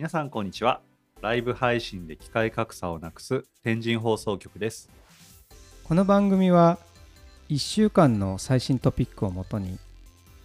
[0.00, 0.80] 皆さんこんにちは。
[1.20, 4.88] ライブ配信で機械格差をなくす天神放送局です。
[5.84, 6.78] この番組は
[7.50, 9.78] 1週間の最新トピックをもとに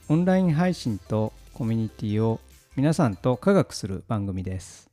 [0.10, 2.42] オンライン配信とコミュニティを
[2.76, 4.92] 皆さんと科学する番組です。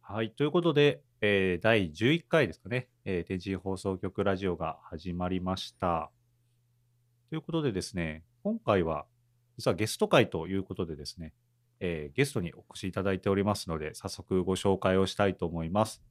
[0.00, 6.10] はいということで、えー第11回ですかね、えー天神放送局ラジオが始まりました。
[7.30, 9.06] ということでですね今回は
[9.58, 11.32] 実はゲスト会ということでですね、
[11.86, 16.02] えーゲストにお越しいただいておりますので早速ご紹介をしたいと思います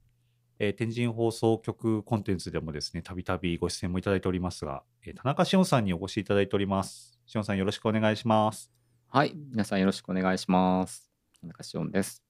[0.60, 7.18] えー天神放送局コンテンツでもですね、たびたびご出演もいただいておりますが、えー田中志音さんにお越しいただいております。
[7.26, 8.70] 志音さんよろしくお願いします。
[9.08, 11.10] はい、皆さんよろしくお願いします。
[11.40, 12.22] 田中志音です。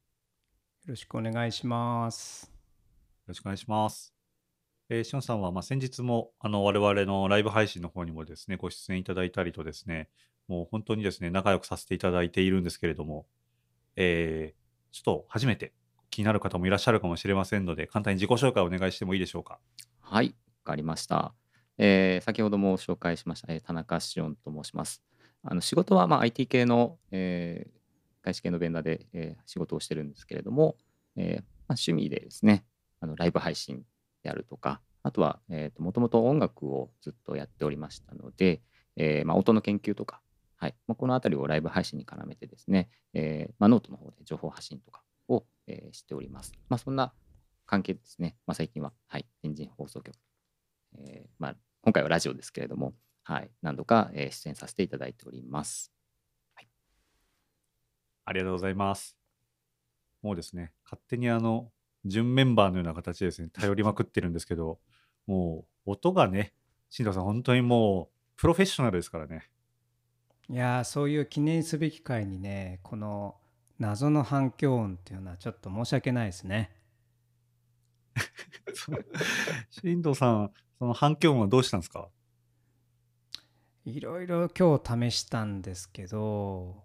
[0.87, 2.51] よろしくお願いします。
[2.51, 4.15] よろしくお願いします。
[4.89, 10.09] えー、しおんさんは、まあ、先日もあの我々のライブ配信の方にもですね、ご出演いただいたりとですね、
[10.49, 13.27] もう本当にですね、仲良くさせていただいているんですけれども、
[13.97, 14.65] えー
[14.95, 15.73] ちょっと初めて
[16.09, 19.59] 気になる方もいらっしゃるかもしれませんので、簡単に自己紹介をお願いしてもいいでしょうか。
[19.99, 21.35] はい、わかりました。
[21.79, 25.03] えー先ほども紹介しました、えー田中志音と申します。
[25.43, 27.75] あの仕事は、まあ、IT 系の、えー
[28.23, 30.77] 外資系のベンダーで、えー仕事をしてるんですけれども、
[31.17, 32.65] えーまあ、趣味でですね、
[33.01, 33.83] あのライブ配信
[34.23, 38.63] であるとか、あとは、えーと、もともと音楽をずっとやっておりましたので、
[38.95, 40.21] えーまあ、音の研究とか、
[40.65, 46.55] はいまあ、このあたりをライブ配信に絡めてですね、えーまあ、ノートの方で情報発信とかを、えーしております。
[46.71, 47.13] まあ、そんな
[47.67, 50.17] 関係ですね、まあ、最近は、はい、天神放送局、
[50.97, 55.93] えーまあ、今回はラジオですけれども、はい、何度か、えー出演させていただいております。
[58.25, 59.19] ありがとうございます。
[60.23, 61.71] もうですね、勝手にあの、
[62.07, 64.79] 準メンバーのような形でですね、頼りまくってるんですけど、
[65.27, 66.55] もう、音がね、
[66.89, 69.51] 新藤さん、本当にもう、プロフェッショナルですからね。
[70.51, 73.37] いやーそういう記念すべき回にねこの
[73.79, 76.71] 謎の反響音っていうのはちょっと申し訳ないですね。
[79.71, 82.09] 新藤さん、その反響音はどうしたんですか？
[83.85, 86.83] いろいろ今日試したんですけど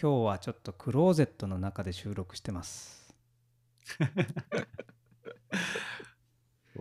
[0.00, 3.14] 今日はちょっとクローゼットの中で収録してます。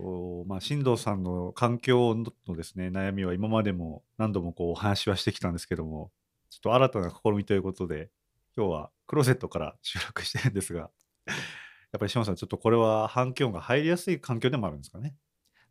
[0.02, 2.16] おまあ、新藤さんの環境
[2.48, 6.12] のですね、悩みは今までも何度もこうお話はしてきたんですけども、
[6.50, 8.10] ちょっと新たな試みということで、
[8.56, 10.90] 今日はクローゼットから収録してるんですが、
[11.92, 15.16] やっぱり志麻さん、ちょっとこれは反響音が入りやすい環境でもあるんですかね？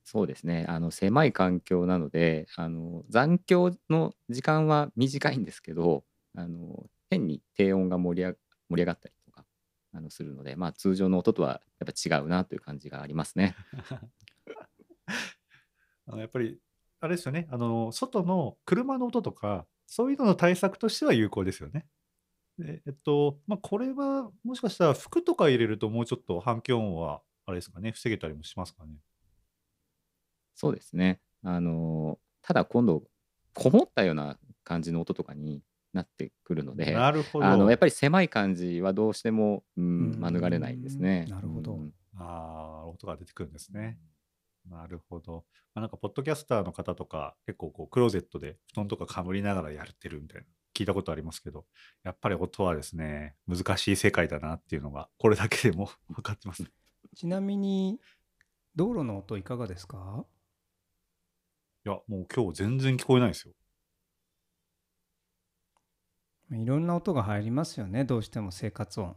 [0.05, 8.39] そうですね、あの狭い環境なのであの、残響の時間は短いんですけど、あの変に低音が盛り上が
[8.71, 9.15] 盛り上がったり
[9.98, 13.56] あのするので、まあ、通常の音とはやっぱ違うなという感じがありますね。
[16.06, 16.59] あのやっぱり、
[17.00, 21.86] あれですよね、あの外の車の音とか、そういうのの対策としては有効ですよね。
[22.59, 28.94] でえっと、まあ、これはもしかしたら服とか入れるともうちょっと反響音は、あれですかね、防げたりもしますかね。
[30.54, 31.20] そうですね。
[31.42, 33.04] あのただ今度
[33.54, 35.62] こもったような感じの音とかに
[35.93, 37.47] なってくるので、なるほど。
[37.47, 41.26] あのやっぱり狭い感じはどうしても、うん、うん免れないですね。
[41.28, 43.98] なるほどうんああ、音が出てくるんですね。
[44.69, 45.44] なるほど。
[45.75, 51.65] まあ、なんか、ポッドキャスターの方とか、結構こう、クローゼットで布団とかかぶりながらやってるみたいな、聞いたことありますけど、
[52.03, 56.65] やっぱり音はですね、難しい世界だなっていうのが、これだけでも分かってます。
[57.15, 58.00] ちなみに
[58.75, 60.27] 道路の音いかがですか？
[61.87, 63.54] いや、もう今日全然聞こえないですよ。
[66.50, 69.16] いろんな音が入りますよねどうしても生活音。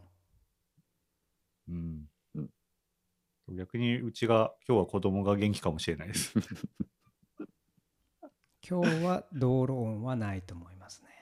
[1.68, 3.56] うんうん。
[3.56, 6.34] 逆にうちが、今日は子供が元気かもしれないです。
[8.68, 11.12] 今日は道路音はないと思いますね。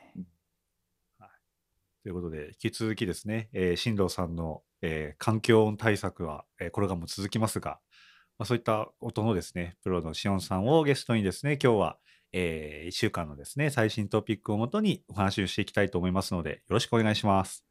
[2.03, 7.81] ということで、引き続きですね、えー新藤さんの、えー環境音対策は、えーこれからも続きますが、
[8.39, 11.99] まあ、そういった音のですね、プロのしおんさんをゲストにですね、今日は、
[12.33, 17.65] え1週間のですね、最新トピックをもとにお話をしていきたいと思いますので、よろしくお願いします。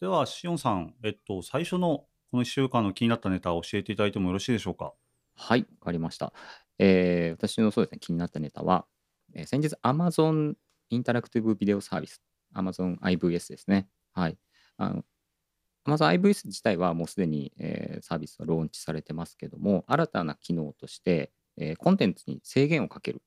[0.00, 4.92] では、しおんさん、えっと、最初のこの1週間の気になったネタを教えていただいてもよろしいでしょうか？
[5.34, 6.32] はい、わかりました。
[6.78, 8.86] えー私のそうですね、気になったネタは、
[9.34, 10.54] えー先日 Amazon
[10.90, 12.22] インタラクティブビデオサービス、
[12.54, 13.88] Amazon IVS ですね。
[14.12, 14.38] はい。
[14.76, 15.04] あの
[15.86, 23.22] Amazon IVS 自体はもうすでに、えーサービスはローンチされてますけども、新たな機能として、えーコンテンツに制限をかける、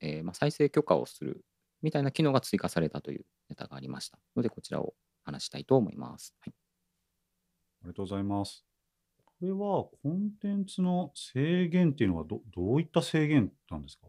[0.00, 1.44] えーまあ、再生許可をする
[1.82, 4.94] みたいな機能が追加されたというネタがありましたので、こちらを
[5.24, 6.34] 話したいと思います。
[6.40, 6.54] はい、
[7.82, 8.64] ありがとうございます。
[9.24, 14.06] これはコンテンツの制限っていうのはどどういった制限なんですか？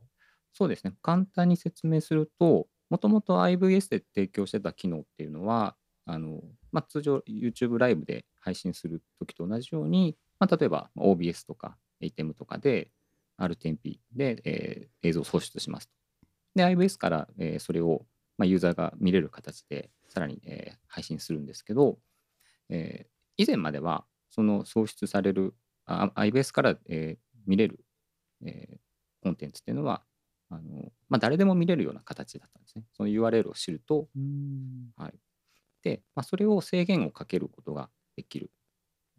[0.53, 0.93] そうですね。
[1.01, 5.75] 簡単に説明すると、もともと IVS で提供してた機能っていうのは、
[6.05, 6.41] あの
[6.71, 12.91] まあ、通常 YouTube ライブで配信するときと同じように、まあ、例えば OBS とか ATEM とかで
[13.39, 15.93] R10P で、えー映像を送出しますと。
[16.55, 18.05] で、IBS から、えーそれを、
[18.37, 21.99] まあ、ユーザーが見れる形でさらに、えー配信するんですけど、
[22.69, 23.07] えー
[23.37, 27.83] 以前まではその送出されるあ IBS から、えー見れる、
[28.45, 28.79] えー
[29.21, 30.03] コンテンツっていうのは
[30.49, 32.83] あの、まあ、誰でも見れるような形だったんですね。
[32.91, 35.13] その URL を知ると、うんはい、
[35.81, 38.51] で、まあ、それを制限をかけることができる、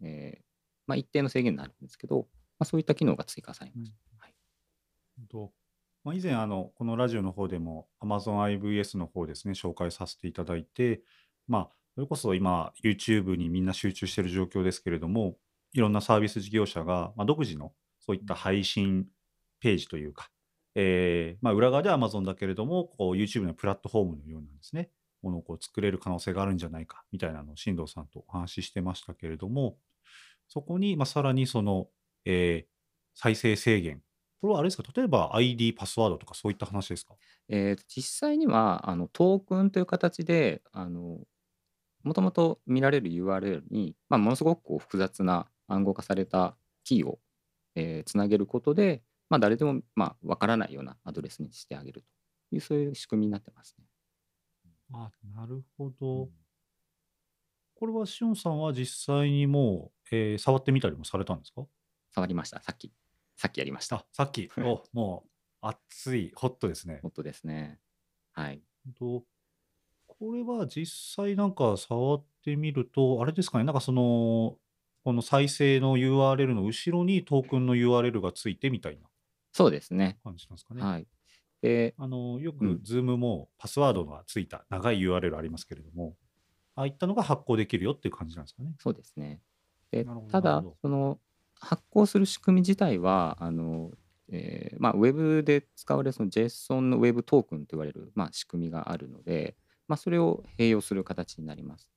[0.03, 0.43] えー
[0.87, 2.27] まあ、一定の制限になるんですけど、
[2.59, 3.97] まあ、そういった機能が追加されました。
[4.19, 4.33] はい。
[5.29, 5.51] と。
[6.03, 11.01] まあ、以前あの、このラジオの方でも Amazon IVS の方ですね、紹介させていただいて、
[11.47, 15.37] まあ、それこそ今、YouTube にみんな集中している状況ですけれども、
[15.73, 19.07] いろんなサービス事業者が、まあ、独自のそういった配信
[19.59, 20.29] ページというか、
[20.75, 24.89] えーまあ、裏側では Amazon だけれども、こう YouTube のプラットフォームのようなんですね、
[25.21, 29.77] ものをこう作れる可能性があるんじゃないかみたいなのを進藤さんとお話ししてましたけれども、
[30.47, 31.87] そこに、まあ、さらにその、
[32.25, 32.75] えー
[33.17, 34.03] 再生制限。
[34.41, 37.15] これはあれですか、例えば ID、パスワードとかそういった話ですか？
[37.47, 41.19] えーと実際にはあのトークンという形であの
[42.03, 47.19] もともと見られる URL に、まあ、ものすごくこう複雑な暗号化されたキーを、
[47.75, 52.01] えーつなげることで、まあ、誰でも、まあ、わからないようなアドレスにしてあげる
[52.51, 53.85] というそういう仕組みになってますね。
[54.93, 56.31] あ、なるほど。
[57.75, 61.65] これはしおんさんは実際にもう、えー触ってみたりもされたんですか？
[62.15, 62.61] 触りました。
[62.61, 62.93] さっき、
[63.35, 63.97] さっきやりました。
[63.97, 65.29] あ、さっき、 お、もう
[65.61, 66.99] 熱い、ホットですね。
[67.01, 67.81] 本当ですね。
[68.31, 68.61] はい。
[68.97, 69.25] と
[70.07, 74.57] これは実際なんか触ってみると、あれですかね、なんかその、
[75.03, 79.09] この再生の URL の後ろにトークンの URL がついてみたいな
[79.51, 80.17] そうですね。
[80.23, 80.81] 感じなんですかね。
[80.81, 81.07] はい。
[81.61, 86.15] で、あのよくうん Zoom もパスワードがついた長い URL ありますけれども、
[86.75, 88.73] ああいったのが発行できるよっていう感じなんですかね。
[88.79, 89.41] そうですね。
[89.91, 91.19] でただその
[91.59, 93.91] 発行する仕組み自体はあの、
[94.31, 99.55] えーまあ、ウェブで使われるその JSON のウェブトークンと言われる、まあ、仕組みがあるので、
[99.87, 101.89] まあ、それを併用する形になります。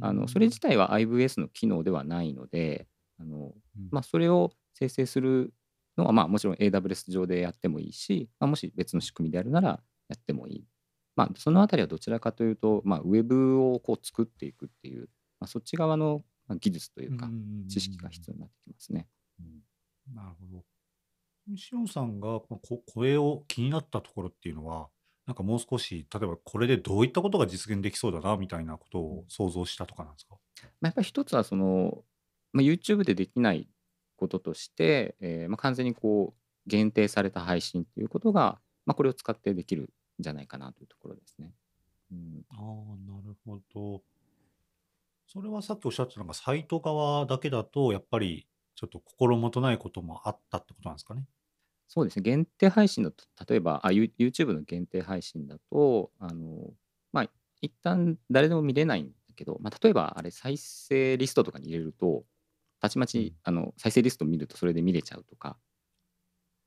[0.00, 2.86] あのそれ自体は IVS の機能ではないので
[3.18, 5.52] あの、うんまあ、それを生成する
[5.96, 9.68] のは、まあ、もちろん AWS 上でやってもいいし、まあ、もし別の仕組みであるなら
[10.08, 10.64] やってもいい。
[11.14, 15.08] まあ、そのあたりはどちらかというと、まあ、ウェブをこう作っていくっていう、
[15.40, 16.22] まあ、そっち側の
[16.52, 17.28] まあ技術というか、
[17.68, 19.08] 知識が必要になってきますね。
[19.40, 19.62] うん
[20.14, 21.56] なるほど。
[21.56, 22.60] しおんさんがこ
[22.92, 24.88] 声を気になったところっていうのは、
[25.26, 30.36] なんかもう少し、例えばこれでどういったことが実現できそうだなみたいなことを想像したとかなんですか？
[30.80, 32.04] まあ、やっぱり一つはその、
[32.52, 33.68] まあ、YouTube でできない
[34.16, 39.88] こととして、えーまあ、完全にこう限定された配信ということが、まあ、これを使ってできるん
[40.18, 41.54] じゃないかなというところですね。
[42.10, 44.02] うん、ああ、なるほど。
[45.26, 51.26] それはさっきおっしゃってたのが、サイト側だけだと、やっぱりちょっと心もとないこともあったってことなんですかね？
[51.88, 56.72] そうですね限定配信だと例えばあ You- YouTube の限定配信だとあの、
[57.12, 57.30] まあ、
[57.60, 62.24] 一旦誰でも見れないんだけど、まあ、例えばあれ再生リストとかに入れると
[62.80, 65.58] たちまち、あの再生リスト見るとそれで見れちゃうとか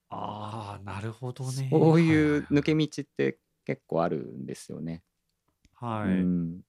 [0.09, 1.79] ああ、なるほどね。
[1.79, 2.63] そういう抜け。
[2.63, 5.03] け道って結構あるんですよね。
[5.73, 6.31] はい。
[6.31, 6.61] うん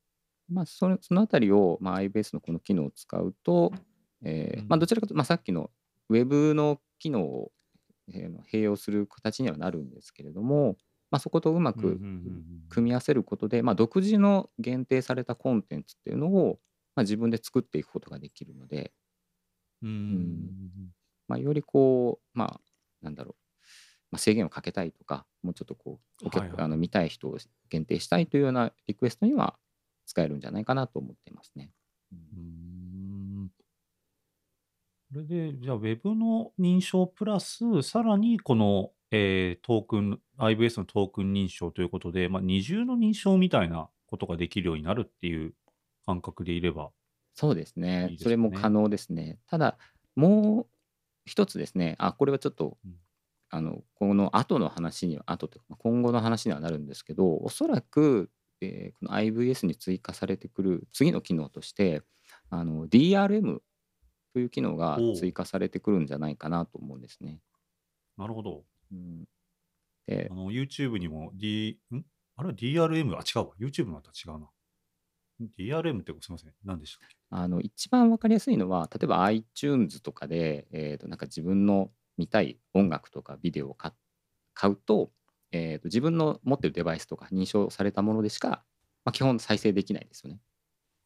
[0.49, 3.73] まあ、そのそのあたりを、まあ、iBase のこの機能を使うと、
[4.23, 4.69] えーうん。
[4.69, 5.71] まあ、どちらかというと、まあ、さっきの
[6.09, 7.53] ウェブの機能を、
[8.09, 10.77] えー併用する形にはなるんですけれども、
[11.11, 12.01] まあ、そことうまく
[12.69, 16.61] 組み合わせることで、まあ、独自の限定されたコンテンツっていうのを、
[16.95, 18.93] まあ、自分で作っていくことができるので、
[19.83, 19.97] うんうん。
[19.97, 20.91] うん。
[21.29, 22.61] まあ、よりこう、まあ、
[23.03, 23.43] なんだろう、
[24.13, 26.61] まあ、制限をかけたいとか、もうちょっとこう、お客はいはい。
[26.65, 27.39] あの見たい人を
[27.69, 29.59] 限定したいというようなリクエストには
[30.07, 31.71] 使えるんじゃないかなと思っていますね。
[32.13, 33.51] うんうん
[35.13, 45.55] これで、じゃあ、ウェブの認証プラス、さらにこの、えートークン、IBS のトークン認証ということで、まあ、二重の認証みたいなことができるようになるっていう
[46.05, 46.91] 感覚でいれば、
[47.35, 48.09] そうですね。
[48.11, 49.39] いいですねそれも可能ですね。
[49.47, 49.79] ただ、
[50.17, 50.67] もう
[51.25, 52.97] 一つですね、あ、これはちょっと、うん
[53.49, 62.03] あの、この後の話には、後というか、今後の話にはなるんですけど、おそらく、えーこの IVS に追加されてくる次の機能として、
[62.51, 63.61] あの DRM
[64.33, 67.41] という機能が追加されてくるんじゃないかなと思うんですね。
[68.17, 68.65] なるほど。
[68.93, 69.25] うん、
[70.07, 72.05] であの YouTube にも D、ん？
[72.37, 72.49] あれ？
[72.49, 73.15] は DRM?
[73.17, 73.55] あ、違うわ。
[73.59, 74.49] YouTube のあったら違うな。
[75.59, 76.53] DRM ってすみません。
[76.65, 77.17] 何でしたっけ？
[77.31, 83.93] あの一番わかりやすいのは例えば iTunes とかで、えーとなんか自分の見たい音楽とかビデオを買
[84.55, 85.11] 買うと,、
[85.53, 88.65] えーと自分の持ってるデバイスとか認証されたものでしか、
[89.05, 90.41] まあ、基本再生できないですよね。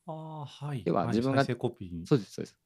[0.06, 0.82] ああ、はい。
[0.84, 2.06] でははい、自分が再生コピーに。
[2.06, 2.56] そうですそうです。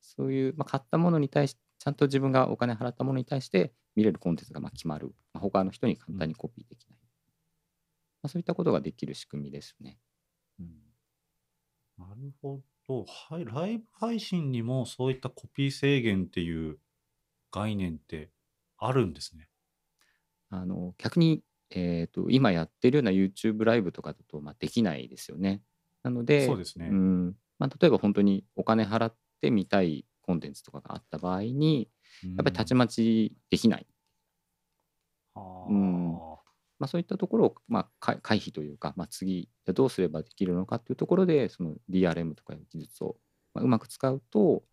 [0.00, 5.14] そういう、まあ、買ったものに対しちゃんと自分がお金払ったものに対して見れるコンテンツがまあ決まる。
[5.32, 6.98] まあ、他の人に簡単にコピーできない。
[8.22, 9.98] まあ、そういったことができる仕組みですよね。
[10.60, 10.92] うん
[11.98, 13.04] なるほど。
[13.04, 16.78] はい、ライブ配信にもそういったコピー制限っていう
[17.52, 18.32] 概念って
[18.78, 19.48] あるんですね。
[20.52, 25.62] あの逆に、えー、と今やってるような YouTube ライブとかだと、まあ、できないですよね。
[26.02, 26.88] なので、そうですね。
[26.90, 31.88] うんまあ、例えば本当にお金払って見たいコンテンツとかがあった場合に、
[32.24, 33.86] やっぱりたちまちできない。
[35.34, 36.18] はうんあ
[36.78, 43.16] まあ、そういったところを、まあ、か回避というか、まあ、次、どうすればできるのかっていうところで、その DRM とかいう技術を、
[43.54, 44.64] まあ、うまく使うと、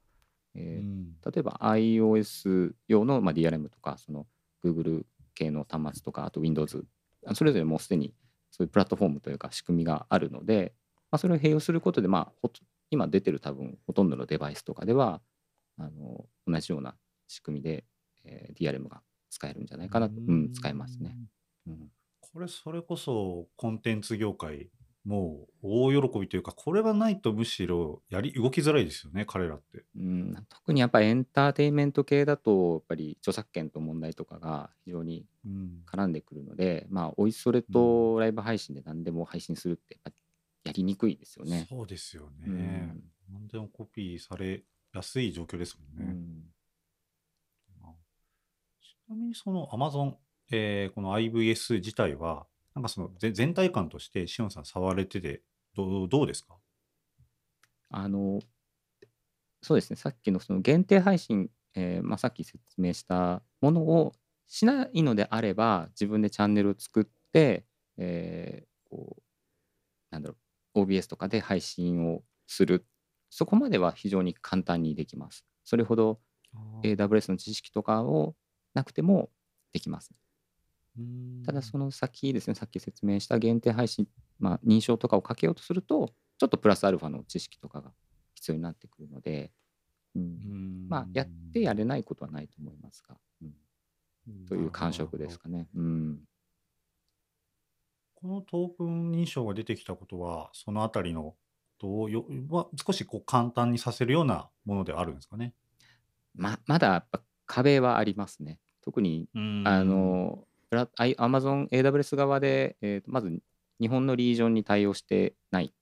[0.55, 4.25] えーうん例えば iOS 用の、まあ、DRM とか、その
[4.63, 5.05] Google
[5.39, 6.86] 系の端末とか、あと Windows、
[7.34, 8.13] それぞれもうすでに
[8.51, 10.74] そういうプラットフォームというか仕組みがあるので、
[11.12, 12.50] まあ、それを併用することで、まあ、
[12.91, 15.22] 今出てる多分ほとんどのデバイスとかでは、
[15.77, 16.96] あの同じような
[17.27, 17.86] 仕組みで、
[18.25, 21.15] えー DRM が使えるんじゃないかなと、うん、使えますね。。
[21.67, 21.91] うん
[22.34, 24.69] これ、それこそコンテンツ業界、
[25.05, 29.85] もう大喜びというか、これがないとむしろやり動きづらいですよね、彼らって。
[29.95, 39.99] うん、特にやっぱりエンターテインメント系だと、やっぱり著作権と問題とかが非常にうん絡んでくるので、まあ、おいそれとライブ配信で何でも配信するって、
[40.65, 41.65] やりにくいですよね。
[41.69, 42.45] そうですよね。
[42.47, 44.63] うん何でもコピーされ
[44.93, 46.11] やすい状況ですもんね。
[46.11, 46.43] うん
[48.81, 50.13] ちなみにその Amazon、
[50.51, 52.45] えーこの IVS 自体は、
[52.79, 55.43] なんかその全全体感として、しおんさん触れてて、
[55.75, 56.55] どうどうですか？
[57.89, 58.39] あの
[59.62, 64.13] そうですね、さっきのその限定配信、えーまあ、さっき説明したものを
[64.48, 67.65] しないのであれば、自分でチャンネルを作って、
[67.98, 69.24] えーこう
[70.12, 70.38] なんだろ
[70.75, 72.88] う、OBS とかで配信をする、
[73.29, 75.45] そこまでは非常に簡単にできます。
[75.65, 76.21] それほど
[76.83, 78.36] AWS の知識とかを
[78.74, 79.29] なくても
[79.74, 80.12] できます。
[81.46, 84.08] ただその先ですね、さっき説明した限定配信、
[84.39, 87.91] まあ、認証とかをかけようとすると、ちょっとプラスアルファの知識とかが
[88.34, 89.51] 必要になってくるので、
[90.15, 90.88] うん。
[90.89, 95.67] まあ、やってやれないことはないと思いますが、うん、という感触ですかね。
[95.75, 96.19] うん、
[98.15, 101.36] このトークン認証が出てきたことは、そのあたりの
[101.79, 105.53] どうよは少しこう簡単にさせるようなものではあるんですかね。
[106.36, 108.60] ままだやっぱ壁はありますね。
[108.81, 109.29] 特に
[109.65, 113.39] あの Amazon AWS 側で、えーとまず
[113.81, 115.73] 日本のリージョンに対応してない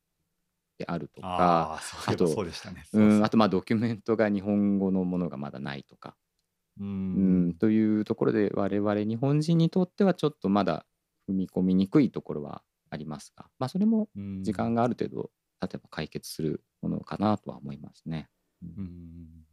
[0.78, 2.86] であるとか、あとそうでしたね。
[2.94, 6.16] うん、あと、とまあドキュメントが日本語のものがまだないとか、
[6.80, 10.86] ううんん、というところで我々日本人にとってはちょっとまだ
[11.30, 14.44] 踏み込みにくいところはありますが、まあ、それもうん。
[14.44, 18.30] 時間がある程度例えば解決するものかなとは思いますね。
[18.62, 19.47] うん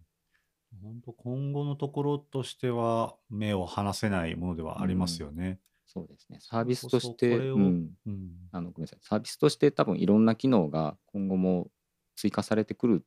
[0.82, 5.60] 本当今後のところとしては目を離せないものではありますよね。
[5.86, 6.38] そうですね。
[6.40, 8.98] サービスとして、これをうんうんあのごめんなさい。
[9.02, 11.70] サービスとして多分いろんな機能が今後も
[12.16, 13.06] 追加されてくる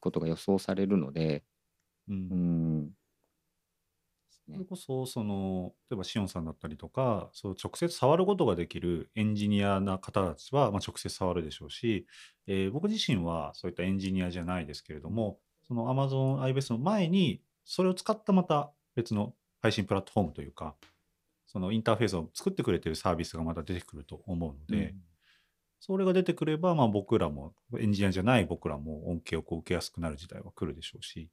[0.00, 1.44] ことが予想されるので、
[2.08, 2.96] うんうん。
[4.30, 12.06] それこそ、その、例えばシオンさんだったりとか、そう直接触ることができるエンジニアな方たちは、まあ、直接触るでしょうし、
[12.46, 15.38] えー僕自身はそういったエンジニアじゃないですけれども、
[15.72, 20.74] その Amazon IBS の前に、それを使ったまた別の配信プラットフォームというか、
[21.46, 25.02] そのインターフェースを作ってくれてるサービスがまた出てくると思うので、うん
[25.84, 31.28] それが出てくれば、まあ、僕らも、エンジニアじゃない僕らも恩恵をこう受けやすくなる時代は来るでしょうし、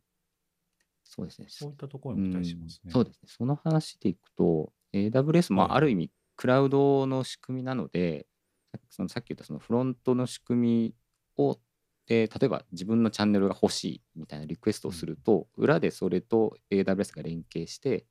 [1.03, 1.45] そうですね。
[1.51, 2.81] そういったところに期待しますね。
[2.85, 3.27] うんそうですね。
[3.27, 8.25] その話でいくと、AWS もはいある意味、クラウドの仕組みなので、
[8.71, 10.95] さそのさっき言ったそのフロントの仕組み
[11.37, 11.59] を、
[12.09, 18.07] で例えば自分のチャンネルが欲しいみたいなリクエストをすると、裏でそれと AWS が連携して、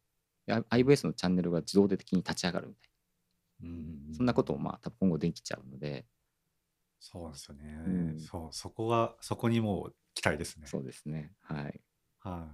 [0.46, 2.90] で IBS のチャンネルが自動的に立ち上がるみたい
[3.60, 3.70] うん
[4.10, 6.06] な、そんなこともまあ多分今後できちゃうので、
[7.00, 7.76] そうですよね。
[7.84, 10.66] うんそう、そこが、そこにもう期待ですね。
[10.68, 11.34] そうですね。
[11.40, 11.80] はい。
[12.20, 12.48] は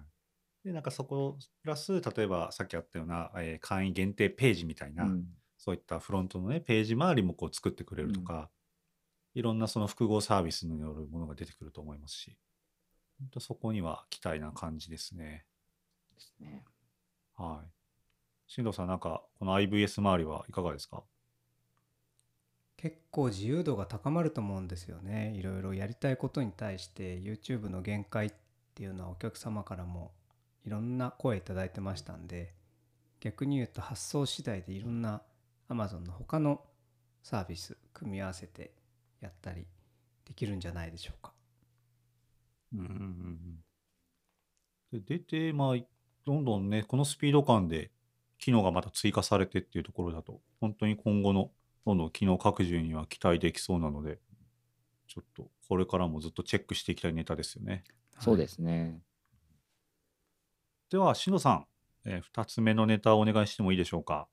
[0.64, 0.68] い。
[0.68, 8.50] で、なんかそこ、プラス、例えばさっきあったような、えー会員限定ページみたいな、うんそういったフロントのね、ページ周りもこう作ってくれるとか、
[9.34, 12.36] いろんなその複合サービスによるものが出てくると思いますし、
[13.18, 15.44] 本当そこには期待な感じですね。
[16.14, 16.64] ですね。
[17.36, 17.68] はい。
[18.46, 21.02] 進藤さん、なんか、この IVS 周りはいかがですか？
[22.76, 28.32] 結構自由度が高まると思うんですよねいろいろやりたいことに対して YouTube の限界っ
[28.74, 30.12] ていうのはお客様からも
[30.66, 32.52] いろんな声いただいてましたんで
[33.20, 35.22] 逆に言うと発想次第でいろんな
[35.70, 36.60] Amazon の他の
[37.22, 38.72] サービス組み合わせて
[39.24, 39.66] やったり
[40.26, 41.32] できるんじゃないでしょうか。
[42.72, 42.92] うんうんうん
[44.92, 45.00] うん。
[45.00, 45.76] で、出て、まあ、
[46.24, 47.90] どんどんね、このスピード感で
[48.38, 51.50] 機能がまた追加されてっていうところだと、本当に今後の
[51.86, 54.18] どんどん機能拡充には期待できそうなので、
[55.06, 57.84] ちょっとこれからもずっとチェックしていきたいネタですよね。
[58.20, 59.00] そうですね。
[60.90, 61.66] では、しのさん、
[62.04, 64.28] え2つ目のネタをお願いしてもいいでしょうか？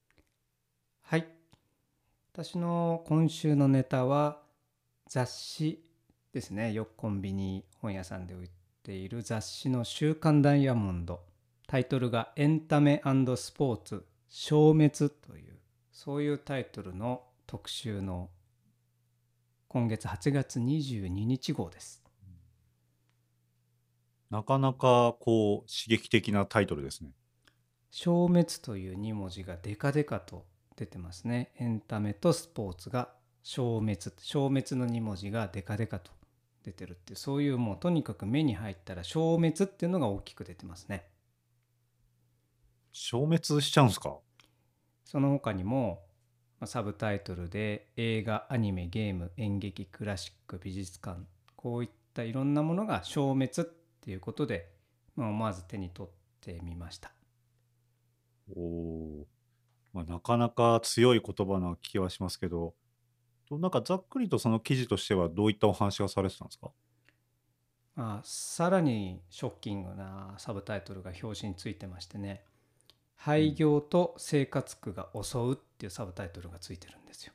[1.01, 1.27] はい。
[2.33, 4.41] 私の今週のネタは
[5.13, 5.83] 雑誌
[6.31, 6.71] ですね。
[6.71, 8.49] よくコンビニ本屋さんで売っ
[8.81, 11.19] ている雑誌の週刊ダイヤモンド。
[11.67, 15.59] タイトルがエンタメスポーツ消滅という、
[15.91, 18.29] そういうタイトルの特集の
[19.67, 22.01] 今月8月22日号です。
[24.29, 27.11] なかなかこう刺激的なタイトルですね。
[27.89, 30.45] 消滅という2文字がデカデカと
[30.77, 31.51] 出てますね。
[31.57, 33.09] エンタメとスポーツが
[33.43, 33.98] 消滅。
[34.19, 36.12] 消滅の2文字がデカデカと
[36.63, 41.07] 出てるってそういうもうとにかく目に入ったら消滅っていうのが大きく出てますね。
[42.91, 44.17] 消滅しちゃうんですか？
[45.05, 46.03] その他にも
[46.60, 51.21] まあサブタイトルで映画、アニメ、ゲーム、演劇、クラシック、美術館、
[51.55, 53.65] こういったいろんなものが消滅っ
[54.01, 54.69] ていうことで、
[55.15, 57.12] まあ、思わず手に取ってみました。
[58.55, 59.25] おおー、
[59.93, 62.75] まあ、なかなか強い言葉な気はしますけど、
[63.51, 66.72] となんかざっくりとその記事としてはどういったお話がされてたんですか？
[67.96, 72.46] まあ、さらにショッキングなサブタイトルが表紙についてましてね
[73.15, 77.34] 「廃業と生活苦が襲う」っていうサブタイトルがついてるんですよ。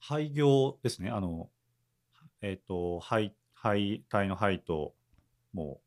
[0.00, 1.10] 廃業ですね。
[1.10, 1.50] あの、
[2.40, 4.94] えっ、と、廃、廃体の廃と、
[5.52, 5.80] も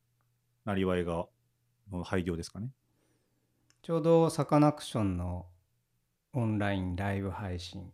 [0.66, 1.28] う、なりわいが、
[1.92, 2.70] の廃業ですかね。
[3.82, 5.48] ちょうどサカナクションの
[6.32, 7.92] オンラインライブ配信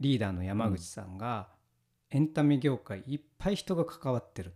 [0.00, 1.48] リーダーの山口さんが、
[2.10, 4.54] エンタメ業界いっぱい人が関わってる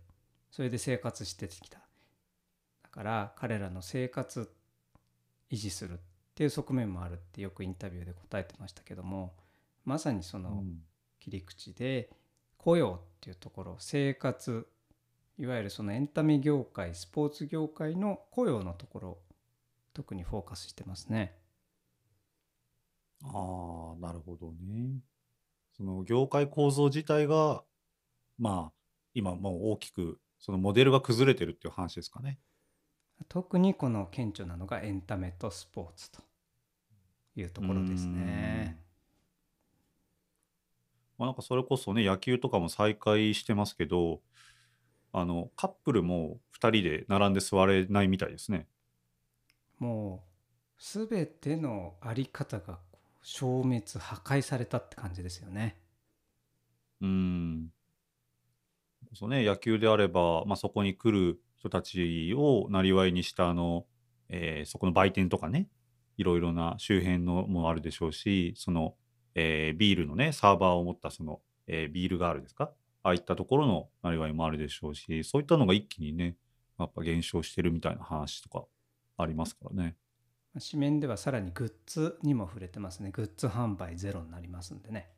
[0.51, 1.79] それで生活してきた
[2.83, 4.49] だから彼らの生活
[5.51, 5.97] 維持するっ
[6.33, 9.35] ていう側面もあるってよくインタビューで答えてましたけども
[9.83, 10.81] まさにそのうん
[11.19, 12.09] 切り口で
[12.57, 14.67] 雇用っていうところ生活
[15.37, 19.17] いわゆるそのエンタメ業界スポーツ業界の雇用のところ
[19.93, 21.37] 特にフォーカスしてますね。
[23.23, 25.01] ああ、なるほどね。
[25.81, 27.63] その業界構造自体が、
[28.37, 28.71] まあ、
[29.15, 32.37] 今もう大きく、そのモデルが崩れてるっていう話ですかね。
[33.27, 36.21] 特にこの顕著なのがエンタメとスポーツと
[37.35, 38.77] いうところですね。
[41.17, 44.21] まあ、なんかそれこそね、野球とかも再開してますけど、
[45.11, 48.67] あの、カップルも2人で並んで座れないみたいですね。
[49.79, 50.23] も
[50.77, 52.77] う全てのあり方が
[53.21, 55.77] 消滅破壊されたって感じですよね。
[57.01, 57.69] うん。
[59.13, 63.85] そうね、野球であれば、まあ、そこに来る人たちをなりわいにしたあの、
[64.29, 65.67] えーそこの売店とかね、
[66.17, 68.95] いろいろな周辺のもあるでしょうし、その、
[69.35, 72.71] えービールのね、サーバーを持ったその、えービールガールですか？
[73.03, 76.37] ああいったところのなりわいもあるでしょうし、そういったのが一気にね、
[76.79, 78.65] やっぱ減少してるみたいな話とか
[79.17, 79.95] ありますからね。
[80.59, 83.11] 紙面ではさらにグッズにも触れてますね。
[83.11, 85.09] グッズ販売ゼロになりますんでね。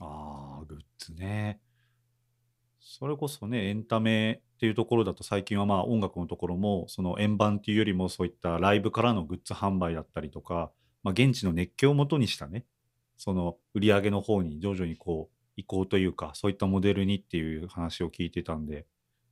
[0.00, 1.60] ああ、グッズね。
[2.80, 12.64] それこそね、エンタメっていうところだと最近はまあ音楽のところも、その円盤っていうよりもそういったライブからのグッズ販売だったりとか、まあ現地の熱狂をもとにしたね、
[13.16, 18.86] その売り上げの方に徐々にこう移行というか、そういったモデルにっていう話を聞いてたんで、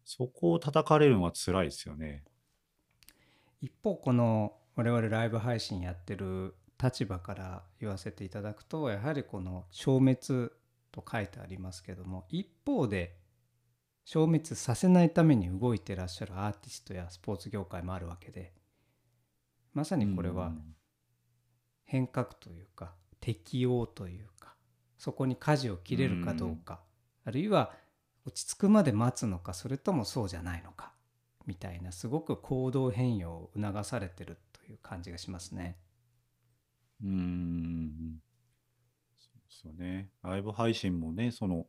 [0.04, 2.22] そこを叩かれるのは辛いですよね。
[3.60, 10.52] 一方この我々ライブ配信やってる立場から言わせていただくとやはりこの消滅
[10.92, 13.16] と書いてありますけども一方で
[14.04, 18.52] 消滅させないために動いてらっしゃるアーティストやスポーツ業界もあるわけで
[19.74, 20.62] まさにこれはうん。
[21.84, 24.54] 変革というか適応というか
[24.96, 26.78] そこに舵を切れるかどうか
[27.24, 27.72] あるいは
[28.24, 30.92] 落ち着くまで待つのかそれともそうじゃないのか
[31.46, 35.76] みたいなすごく行動変容を促されてるという感じがしますね。
[37.02, 38.20] うーん。
[39.18, 40.10] そうですよね。
[40.22, 41.66] ライブ配信もね、その、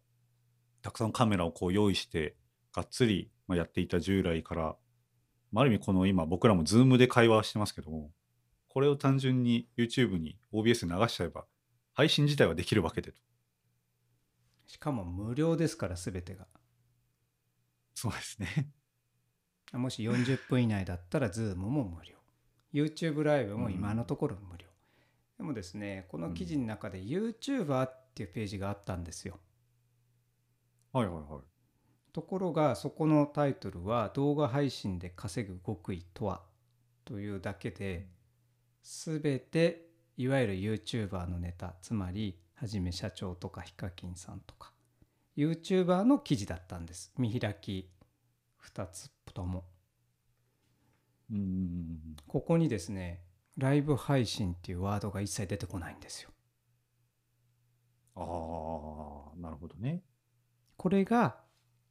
[0.82, 2.36] たくさんカメラをこう用意して、
[2.74, 4.76] がっつりまあやっていた従来から、
[5.52, 8.12] まあ、ある意味この今僕らもズームで会話してますけども、
[8.68, 11.46] これを単純に YouTube に OBS で流しちゃえば、
[11.94, 13.20] 配信自体はできるわけでと。
[14.68, 16.48] しかも無料ですから全てが。
[17.96, 18.70] そうですね。
[19.74, 22.19] もし40分以内だったら Zoom も無料。
[22.74, 24.66] YouTube ライブも今のところ無料。
[25.38, 29.40] でもですね、この記事の中で YouTuber っていうページがあったんですよ。
[30.92, 31.42] はいはいはい。
[32.12, 36.42] ところがそこのタイトルは動画配信で稼ぐ極意とは？
[37.06, 38.08] というだけで
[38.84, 44.74] 全ていわゆる YouTuber のネタつまりはじめ社長とかヒカキンさんとか
[45.38, 47.90] YouTuber の記事だったんです見開き
[48.64, 49.64] 2つとも
[51.32, 52.16] うんうんうんうん。
[52.28, 53.22] ここにですね
[53.58, 56.30] ライブ配信っていうワードが一切出てこないんですよ
[58.16, 60.04] ああ、なるほどね。
[60.78, 61.38] これが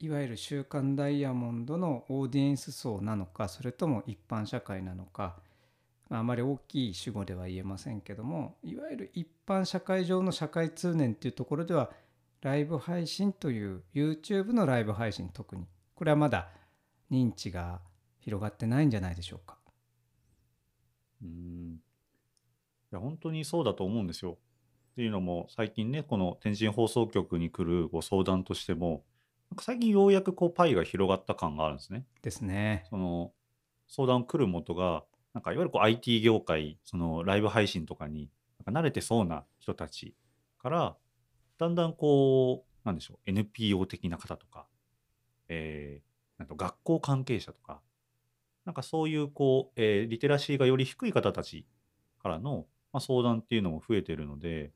[0.01, 5.41] いわゆる「週刊ダイヤモンド」のオーディエンス層なのかそれとも一般社会なのか、
[6.09, 11.91] まあ、あまり大きい主語では言えませんけどもいわゆる一般社会上の社会通念っていうところでは
[12.41, 16.49] ライブ配信という YouTube のライブ配信特にこれはまだ
[17.11, 17.81] 認知が
[18.21, 19.59] 広がってないんじゃないでしょうか。
[21.23, 21.81] うん。
[22.91, 24.39] いや、本当にそうだと思うんですよ。
[24.93, 29.05] っていうのも、最近ね、この天神放送局に来るご相談としても、
[29.51, 32.05] なんか最近ようやくこうパイが広がった感があるんですね。
[32.23, 32.85] ですね。
[32.91, 33.33] その
[33.87, 38.31] 相談来る元が、なんかいわゆるこう IT 業界、そのライブ配信とかに
[38.65, 40.15] なんか慣れてそうな人たち
[40.59, 40.97] から、
[41.59, 44.67] だんだんこう、なんでしょう、NPO 的な方とか、
[45.49, 47.81] えーなんと学校関係者とか、
[48.69, 51.67] なんかそういうこう、えーリテラシーがより低い方たち
[52.23, 54.75] からの、まあ、相談っていうのも増えてるので、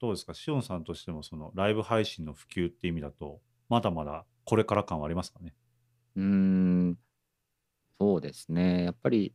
[0.00, 5.54] どうですか、しおんさんとしてもそのライブ配信の普及っていう意味だと、まだまだこれから感はありますかね？
[6.16, 6.98] うーん、
[8.00, 8.84] そうですね。
[8.84, 9.34] やっぱり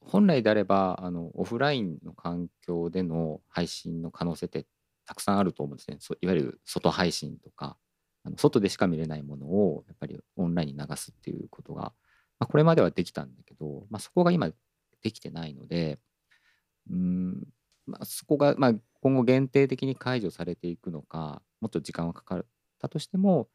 [0.00, 4.66] 本来であれば、あの、オフラインの環境での配信の可能性って
[5.04, 5.96] たくさんあると思うんですね。
[5.98, 7.76] そういわゆる外配信とか、
[8.22, 11.92] あの外でしか見れないものをやっぱりオンラインに流すっていうことが、
[12.40, 14.50] まあ、これまではできたんだけど、まあ、そこが今
[15.02, 15.98] できてないので、
[16.90, 17.48] うーん、
[17.86, 22.46] まあ、そこが、まあ、今後限定的に解除されていくのか、もっと時間はかかっ
[22.80, 23.46] たとしても、やっ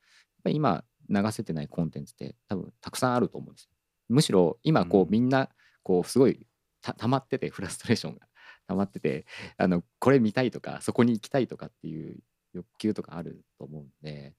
[0.43, 3.69] ぱり今流せてないコンテンツって多分たくさんあると思うんですよ。
[4.10, 5.10] むしろ今こううん。
[5.10, 5.50] みんな
[5.84, 6.48] こうすごい
[6.82, 8.28] た溜まっててフラストレーションが。
[8.67, 12.17] 溜まっててあのこれ見たいとかそこに行きたいとかっていう
[12.54, 14.34] 欲求とかあると思うんで、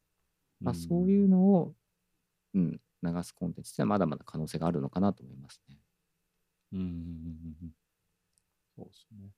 [0.58, 1.74] まあ、そういうのを、
[2.54, 5.76] うん、流すコンテンツってのはまだまだ可能性があるのかなと思いますね。
[6.72, 7.70] うんうんうんうんうん
[8.76, 9.30] そうですね。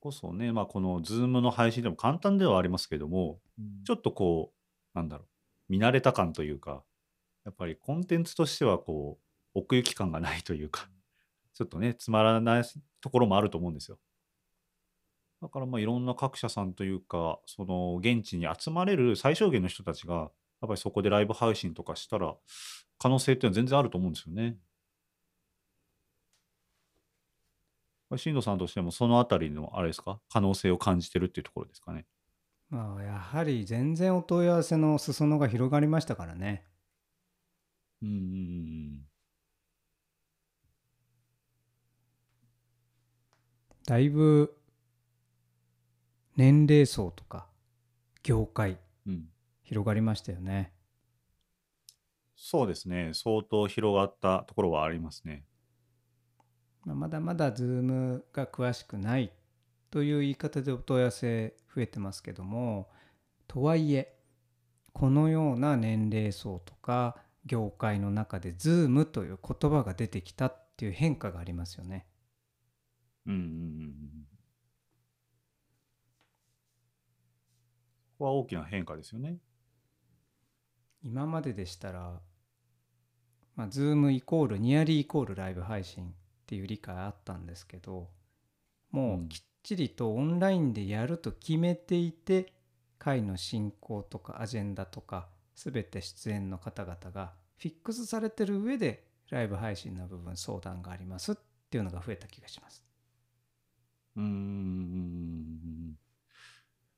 [0.00, 3.40] こそね、まあ、この Zoom の配信でも簡単ではありますけども、
[3.84, 4.52] ちょっとこ
[4.94, 5.28] う、なんだろう、
[5.70, 6.84] 見慣れた感というか、
[7.44, 10.88] やっぱりコンテンツとしては、こう、奥行き感がないというか、
[11.54, 12.64] ちょっとね、つまらない
[13.00, 13.98] ところもあると思うんですよ。
[15.42, 20.30] だから、まあ、いろんな各社さんというか、その、現地に集まれる最小限の人たちが、
[20.68, 22.34] ぱりそこでライブ配信とかしたら、
[22.98, 24.56] 可能性っていうのは全然あると思うんですよね。
[28.08, 30.20] これ新藤さんとしてもそのあたりのあれですか？
[30.30, 32.06] 可能性を感じてるっていうところですかね。
[32.68, 36.64] まあやはり全然お問い合わせの裾野が広がりましたからね。
[38.02, 39.06] うんうんうん
[43.86, 44.56] だいぶ
[46.36, 47.46] 年齢層とか
[48.22, 48.78] 業界。
[49.64, 50.72] 広がりましたよね。
[52.36, 53.10] そうですね。
[53.14, 55.44] 相当広がったところはありますね。
[56.84, 59.32] まあまだまだ Zoom が詳しくない
[59.90, 62.88] という言い方でお問い合わせ増えてますけども
[63.48, 64.16] とはいえ
[64.92, 72.06] このような年齢層とか業界の中で Zoom という言葉が出てきたっていう変化がありますよね。
[73.26, 74.26] うんうんうんうん。
[78.18, 79.38] ここは大きな変化ですよね。
[81.04, 82.20] 今まででしたら、
[83.56, 86.08] まあ、Zoom イコールニアリーイコールライブ配信っ
[86.46, 88.08] ていう理解あったんですけど
[88.90, 92.52] もうきっちりとオンラインでやると決めていて
[92.98, 101.34] 会の進行とかアジェンダとか全て出演の方々がフィックスされてる上でライブ配信の部分相談がありますっ
[101.70, 102.84] ていうのが増えた気がします。
[104.16, 105.98] うーん。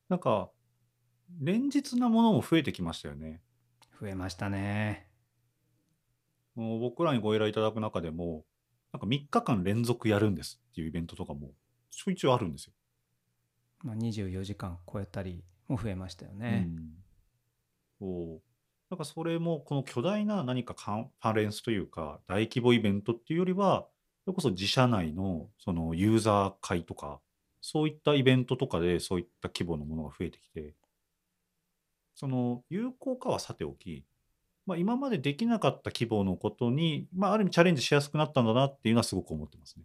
[0.09, 0.51] なんか、
[1.41, 3.41] 連日なものも増えてきましたよね。
[4.01, 5.09] 増えましたね。
[6.55, 8.45] もう僕らにご依頼いただく中でも、
[8.93, 11.51] なんか3日間連続やるんですっていうイベントとかも
[11.91, 12.73] ちょいちょいあるんですよ。
[13.83, 16.67] まあ、24時間超えたりも増えましたよね。
[16.69, 17.07] うん
[17.99, 18.43] そう。
[18.91, 23.87] なんかそれもこの巨大な何かカンファレンスというか大規模イベントっていうよりは、
[24.25, 27.21] それこそ自社内のそのユーザー会とか、
[27.61, 30.75] そういったイベントとかでそういった規模のものが増えてきて、
[32.17, 34.05] その有効かはさておき、
[34.67, 39.85] まあ、今までできなかった規模のことに、まあ、ある意味チャレンジしやすくなったんだなっていうのはすごく思ってますね。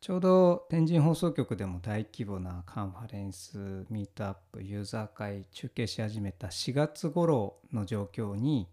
[0.00, 8.66] ちょうど天神放送局でも大規模なカンファレンスミートアップユーザー会中継し始めた4月頃の状況に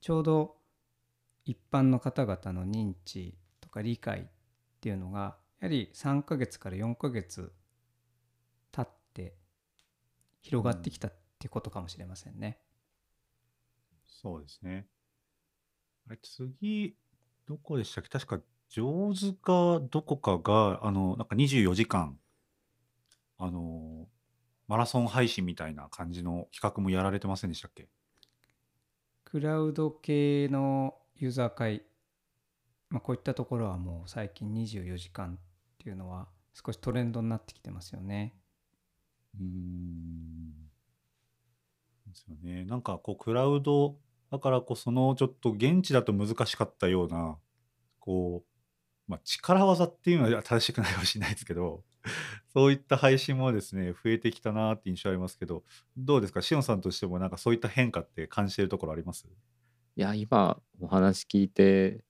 [0.00, 0.56] ちょうど
[1.44, 4.24] 一般の方々の認知とか理解っ
[4.80, 7.52] ていうのがやはり3ヶ月から4ヶ月
[8.72, 9.34] 経って
[10.40, 12.60] 広がってきたっていうことかもしれませんね。
[14.06, 14.86] そうですね。
[16.06, 16.96] あれ、次、
[17.46, 18.10] どこでしたっけ？
[18.10, 22.16] 確か、上手かどこかが、あの、なんか24時間、
[23.38, 24.08] あの、
[24.68, 27.88] マラソン配信みたいな感じの企画もやられてませんでしたっけ？
[29.24, 31.82] クラウド系のユーザー会、
[32.90, 35.38] まあ、こういったところはもう最近24時間っ
[35.78, 38.34] ていうのは少しトレンドになってきてますよね。
[39.38, 40.71] うーん。
[42.12, 42.64] ですよね。
[42.64, 43.98] なんかこう、クラウド
[44.30, 47.38] だからこそのちょっと現地だと難しかったような、
[47.98, 51.84] こう、まあ、力技っていうのは正しくないかもしれないですけど、
[52.54, 55.64] そういった配信もですね、増えてきたなって印象ありますけど、
[55.96, 59.26] どうですか、しおんさんとしてもなんかそういった変化って感じてるところあります？
[59.96, 62.04] いや、今お話聞いて、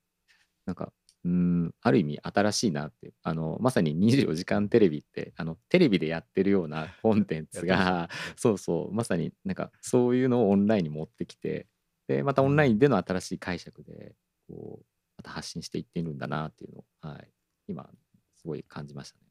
[0.67, 0.93] なんか、
[1.25, 11.69] うん、ある意味新しいなってあの、まさに24時間テレビって、あの、テレビでやってるような コンテンツが、そうそう、まさになんかそういうのをオンラインに持ってきて、
[12.09, 14.17] で、またオンラインでの新しい解釈で、
[14.49, 17.29] こう、また発信していってるんだなっていうのを、はい、
[17.69, 17.89] 今、
[18.35, 19.27] すごい感じましたね。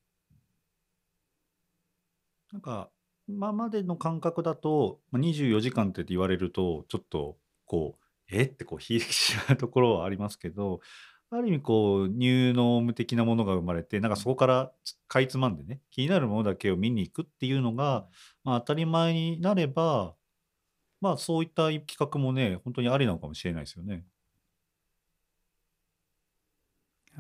[2.54, 2.89] なんか、
[3.27, 8.43] 今までの感覚だと、まあ、24時間って言われると、ちょっとこう、え？
[8.43, 10.80] ってこう、引いてしまうところはありますけど、
[11.32, 14.74] ある意味こう、ニューノーム的なものが生まれて、なんかそこから
[15.08, 18.08] かいつまんでね、気になるものだけを見に行くっていうのが、
[18.44, 20.15] まあ、当たり前になれば、
[21.00, 24.06] まあそういった企画もね、本当にありなのかもしれないですよね。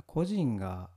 [0.05, 0.89] 個人が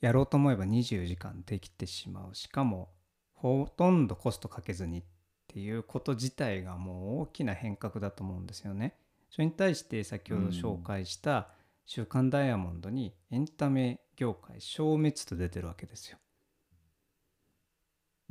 [0.00, 2.90] やろうと思えば24時間できてしまうしかも
[3.34, 5.04] ほとんどコストかけずにっ
[5.48, 8.96] ていうこと自体がもう大きな変革だと思うんですよね。
[9.30, 11.48] それに対して先ほど紹介した
[11.86, 16.18] 「週刊ダイヤモンド」にエンタメ業界消滅と出てるわけですよ。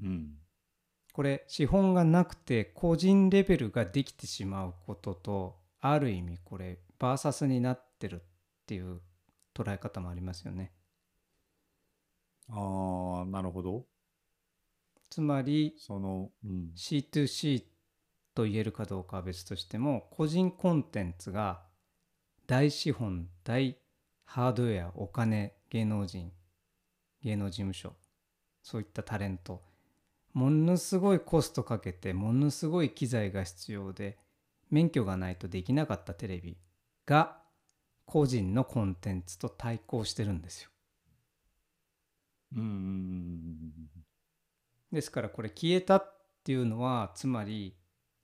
[0.01, 0.37] うん。
[1.13, 8.25] これ資本がなくて個人レベルができてしまうこととある意味これバーサスになってるっ
[8.65, 9.01] ていう
[9.53, 10.73] 捉え方もありますよね。
[12.49, 13.85] ああ、なるほど。
[15.09, 16.71] つまりその、うん。
[16.75, 17.65] C2C
[18.33, 21.63] と言えるかどうかは別としても個人コンテンツが
[22.51, 23.77] 大資本大
[24.25, 26.33] ハードウェアお金芸能人
[27.23, 27.93] 芸能事務所
[28.61, 29.61] そういったタレント
[30.33, 34.17] ものすごいコストかけてものすごい機材が必要で
[34.69, 36.57] 免許がないとできなかったテレビ
[37.05, 37.37] が
[38.05, 40.69] 個人のコンテンツと対抗してるんですよ。
[42.57, 43.71] うん
[44.91, 47.77] ですからこれ消えたっていうのはつまり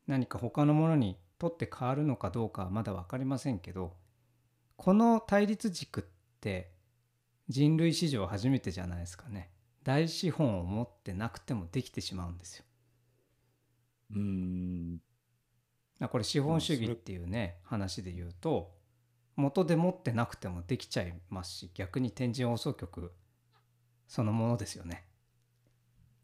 [0.06, 3.96] 何か他のものにとって変わるのかどうかはまだ分かりませんけど
[4.78, 6.04] この対立軸っ
[6.40, 6.72] て
[7.50, 9.52] 人類史上初めてじゃないですかね。
[9.84, 12.66] 大資本を持ってなくてもできてしまうんですよ。
[14.16, 15.02] うん
[16.10, 18.76] これ資本主義っていうね話で言うと
[19.36, 23.12] 元で持ってなくてもできちゃいますし逆に天神放送局
[24.08, 25.06] そのものですよね。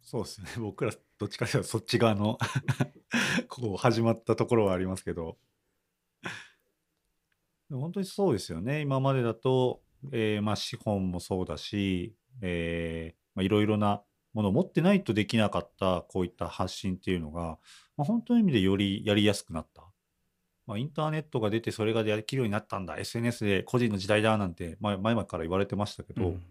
[0.02, 2.38] そうですね僕らどっちかというとそっち側の
[3.48, 5.38] こう始まったところはありますけど
[7.80, 8.82] 本当にそうですよね。
[8.82, 9.82] 今までだと、
[10.12, 14.02] えー、まあ資本もそうだし、えー、まあ、いろいろな
[14.34, 17.58] ものを持ってないとできなかったこういった発信っていうのが、
[17.98, 19.84] まあ、本当の意味でよりやりやすくなった。
[20.66, 22.98] まあ、インターネットが出てそれができるようになったんだ。
[22.98, 26.44] SNS で個人の時代だなんて前前々から言われてましたけど、うん、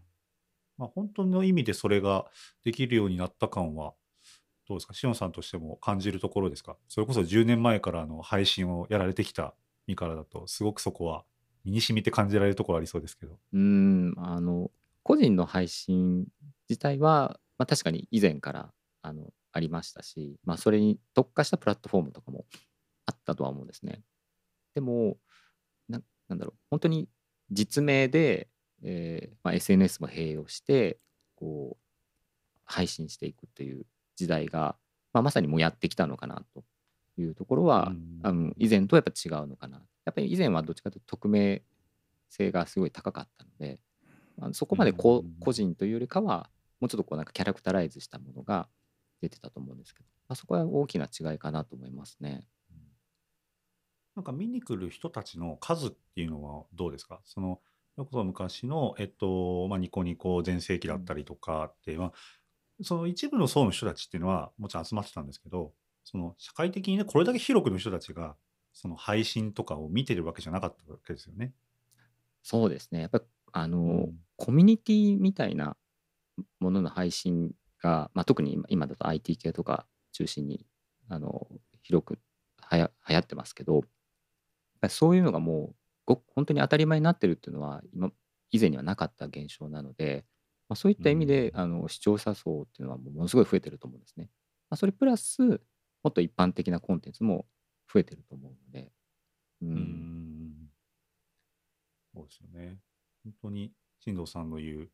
[0.79, 2.27] まあ、本当の意味でそれが
[2.65, 3.95] できるようになった感は
[4.69, 4.95] どうですか？
[4.95, 6.77] しおんさんとしても感じるところですか？
[6.89, 9.55] それこそ10年前からの配信をやられてきた
[9.87, 11.25] 身からだとすごくそこは
[11.65, 13.39] 身に染みて感じられるところありそうですけど。
[13.53, 14.71] うんあの
[15.05, 16.27] 個人の配信
[16.69, 22.47] 自体は、まあ、確かに以前からあのありましたし、まあ、それに特化したプラットフォームとかも
[23.07, 24.03] あったとは思うんですね。
[24.75, 25.19] でも、
[25.89, 27.09] ななんだろう、本当に
[27.51, 28.49] 実名で、
[28.83, 30.99] えーまあ、SNS も併用して、
[31.37, 31.83] こう、
[32.65, 33.85] 配信していくっていう
[34.17, 34.77] 時代が、
[35.13, 36.65] まあ、まさにもうやってきたのかなと
[37.23, 39.79] いうところは、あの以前とやっぱ違うのかな。
[40.05, 41.63] やっぱり以前はどっちかというと匿名
[42.29, 43.79] 性がすごい高かったので、
[44.41, 48.69] あのそこまでこう個人というよりかはもうちょっとこうなんかキャラクタライズしたものが
[49.21, 52.45] 出てたと思うんですけど、あそこは大きな違いかなと思いますね。
[54.17, 57.21] なんか見に来る人たちの数っていうのはどうですか？
[57.25, 57.61] その
[57.95, 62.13] それこそ昔の、えっと、まあ、ニコニコ全盛期だったりとかって、まあ、
[62.83, 65.73] その一部の層の人たちっていうのはもちろん集まってたんですけど、
[66.05, 68.37] その社会的にね、これだけ広くの人たちが、
[68.73, 71.53] その配信とかを見てるわけじゃなかったわけですよね。
[72.43, 73.01] そうですね。
[73.01, 75.77] やっぱりあの、うんコミュニティみたいな
[76.59, 80.67] ものの配信が、まあ、特に今今だと IT 系とか中心に
[81.09, 81.47] あの
[81.81, 82.19] 広く
[82.61, 83.83] はや流行ってますけど、
[84.89, 85.75] そういうのがもう
[86.07, 88.11] ごく本当に当たり前になってるっていうのは今
[88.51, 90.25] 以前にはなかった現象なので、
[90.69, 94.29] まあ、そういった意味で、うんあの視聴者層っていうのはものすごい増えてると思うんですね。
[94.71, 95.61] まあ、それプラス
[96.03, 97.47] もっと一般的なコンテンツも
[97.93, 98.93] 増えてると思うので、
[99.63, 100.71] ううんん。
[102.15, 102.79] そうですよね。
[103.25, 104.91] 本当に、進藤さんの言う、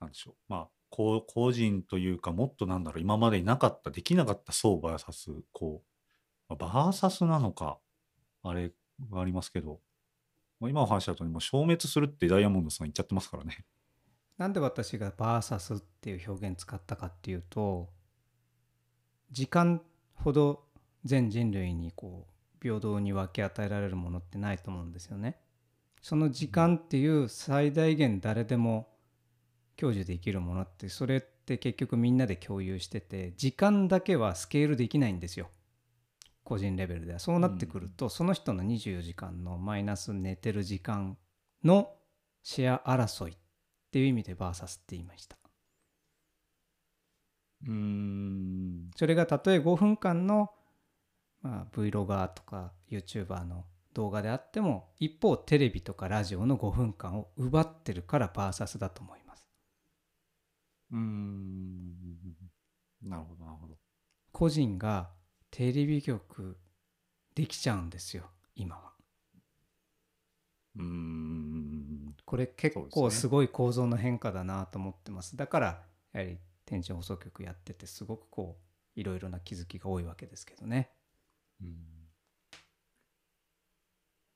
[0.00, 0.34] なんでしょう。
[0.48, 5.88] まあ、こう個人というか、もっとなんだろう、今までになかった、できなかった層 VS、こう、
[6.48, 7.78] まあバーサスなのか、
[8.42, 8.72] あれ
[9.10, 9.80] がありますけど、
[10.60, 13.64] もう今の話だと、もう消滅するってダイヤモンドさん言っちゃってますからね。
[14.38, 17.88] なんで私がバーサスっていう表現使ったかっていうと
[19.30, 19.80] 時間
[20.14, 20.64] ほど
[21.04, 25.36] 全人類にこう平等に分け与えられるものってないと思うんですよね。
[26.00, 28.88] その時間っていう最大限誰でも
[29.76, 35.50] 享受できるものってそれって結局みんなで共有してて時間だけはスケールできないんですよ。
[36.44, 37.18] 個人レベルでは。
[37.18, 41.16] そうなってくると、その人の24時間のマイナス寝てる時間
[41.64, 41.90] の
[42.42, 43.36] シェア争いっ
[43.90, 45.36] ていう意味でバーサスって言いました。
[47.66, 48.90] うーん。
[48.96, 50.50] それがたとえ5分間の、
[51.42, 59.46] まあ、Vlogger とか YouTuber の動画であっても一方テレビとかラジオの5分間を奪ってるからバーサスだと思います
[60.92, 61.94] うーん。
[63.02, 63.74] なるほど、なるほど。
[64.32, 65.10] 個人が
[65.50, 66.58] テレビ局
[67.34, 68.24] できちゃうんですよ
[68.56, 68.92] 今は
[70.76, 72.16] うーん。
[72.24, 75.66] これ結構すごい構造の変化だなと思ってますだから
[76.12, 80.90] やはり天神放送局やっててすごくこういろいろな気づきが多いわけですけどね。
[81.60, 81.76] うん。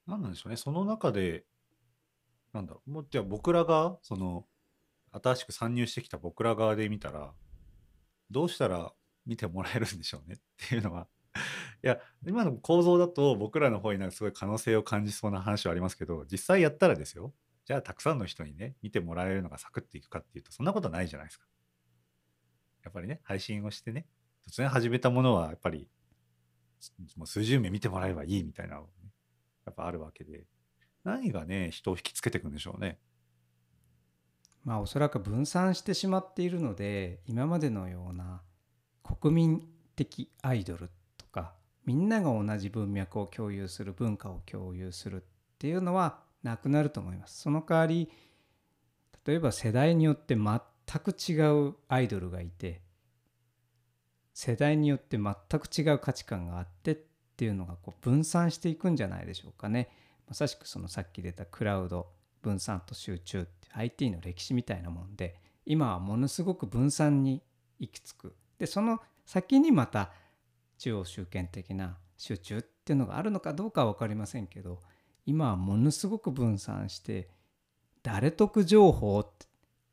[0.07, 0.57] なんなんでしょうね。
[0.57, 1.45] その中で、
[2.53, 4.47] なんだろう、もうじゃあ僕らが、その、
[5.13, 7.33] 新しく参入してきた僕ら側で見たら、
[8.31, 8.93] どうしたら
[9.27, 10.37] 見てもらえるんでしょうね。
[10.37, 10.39] っ
[10.69, 11.09] ていうのは、
[11.83, 17.33] いや、今の構造だと僕らの方になんかすごい可能性を感じそうな話はありますけど、実際やったらですよ、
[17.65, 21.47] じゃあたくさんの人にね、見てもらえるのがサクッといくかっていうと、そんなことないじゃないですか。
[22.89, 24.07] やっぱりね、配信をしてね、
[24.49, 25.87] 突然始めたものはやっぱり、
[27.17, 28.83] もう数十名見てもらえばいいみたいなね、
[29.67, 30.47] やっぱあるわけで、
[31.05, 32.99] 何がね、人を引きつけていくんでしょうね。
[34.65, 38.43] まあおそらく分散してしまっているので今までのような
[39.03, 41.55] 国民的アイドルとか
[41.87, 45.25] みんなが同じ文脈を共有する文化を共有するっ
[45.59, 47.41] ていうのはなくなると思います。
[47.41, 48.11] その代わり
[49.27, 50.61] 例えば世代によって全
[50.99, 51.35] く違
[51.69, 52.81] うアイドルがいて
[54.33, 56.99] 世代によって全く違う価値観があってっ
[57.37, 59.89] ていうのがこう分散していくんじゃないでしょうかね。
[60.29, 62.09] まさしくそのさっき出たクラウド
[62.43, 67.43] 分散と集中って IT の歴史みたいなもんで今はものすごく分散に
[67.79, 70.13] 行き着くでその先にまた
[70.79, 74.81] 中央集権的な集中っていうのがあるのかどうかは分かりませんけど
[75.27, 77.29] 今はものすごく分散して
[78.03, 79.48] 誰得情報って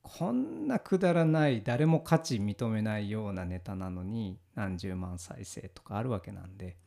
[0.07, 6.77] こんなくだらない誰も価値認めないようなネタなのに何十万再生とかあるわけなんで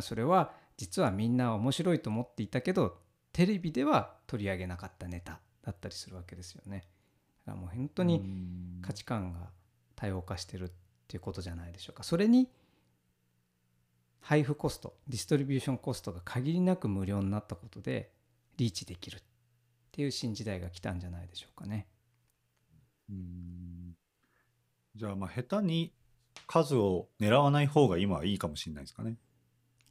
[0.00, 2.98] それは実はみんな面白いと思っていたけど
[3.32, 6.88] テレビでは取り上げなかったネタだったりするわけですよね。
[7.46, 8.22] だからもう本当に
[8.82, 9.50] 価値観が
[9.94, 10.70] 多様化してるっ
[11.06, 12.02] ていうことじゃないでしょうか。
[12.02, 12.50] それに
[14.20, 18.10] 配布コストディストリビューションコストが限りなく無料になったことで
[18.56, 19.22] リーチできるっ
[19.92, 21.86] ていう新時代が来たんじゃないでしょうかね。
[23.10, 23.96] うん
[24.98, 25.94] じゃあ、まあ、下手に
[26.46, 29.16] 数を狙わない方が今はいいかもしれないですかね。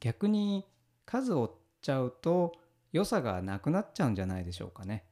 [0.00, 0.66] 逆に
[1.06, 2.52] 数を追っちゃうと
[2.92, 5.06] 良さがなくなっちゃうんじゃないでしょうかね。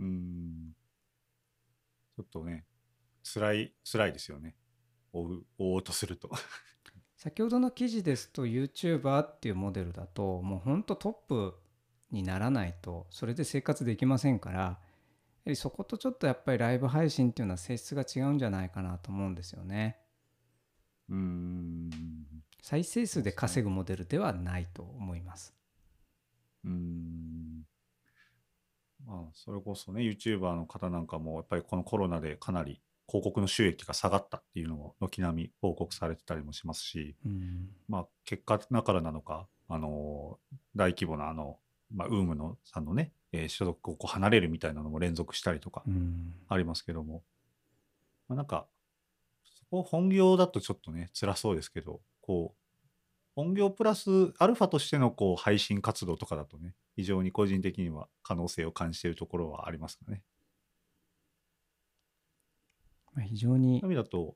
[0.00, 0.72] うん。
[2.16, 2.66] ちょっとね、
[3.22, 4.56] 辛い、辛いですよね。
[5.12, 6.30] 追う、追おうとすると。
[7.16, 11.54] 先ほどの記事ですと YouTuber っていうモデルだともうほんとトップ
[12.12, 14.78] にならないとそれで生活できませんから
[15.48, 19.98] りそことちょっとやっぱりライブ配信っていうのは性質が違うんじゃないかなと思うんですよね。
[21.08, 21.90] うん。
[22.62, 25.54] 再生数で稼ぐモデルではないと思います。
[26.64, 27.62] うん。
[29.06, 40.38] まあ、それこそね、YouTuber の方なんかも、やっぱりこのコロナでかなり広告の収益が下がったっていうのを軒並み報告されてたりもしますし、うんまあ、結果なからなのか、あの、
[40.76, 41.58] 大規模なあの、
[41.92, 47.22] まあ、ウームのさんのね、えー所属をこう離れるみたいなのも連続したりとかうんありますけども、
[48.28, 48.66] まあ、なんか、
[49.44, 52.58] そこ本業だとちょっとね、辛そうですけど、こう、
[53.34, 60.22] 本業プラスアルファとしてのこう配信活動とかだとね、非常に個人的には可能性を感じているところはありますかね。
[63.14, 64.34] まあ非常にそういう意味だと、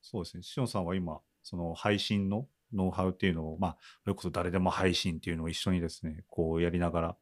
[0.00, 7.16] そうですね、しおんさんは今、その配信のノウハウっていうのを、まあ、それこそ誰でも配信っていうのを一緒にですね、こうやりながら、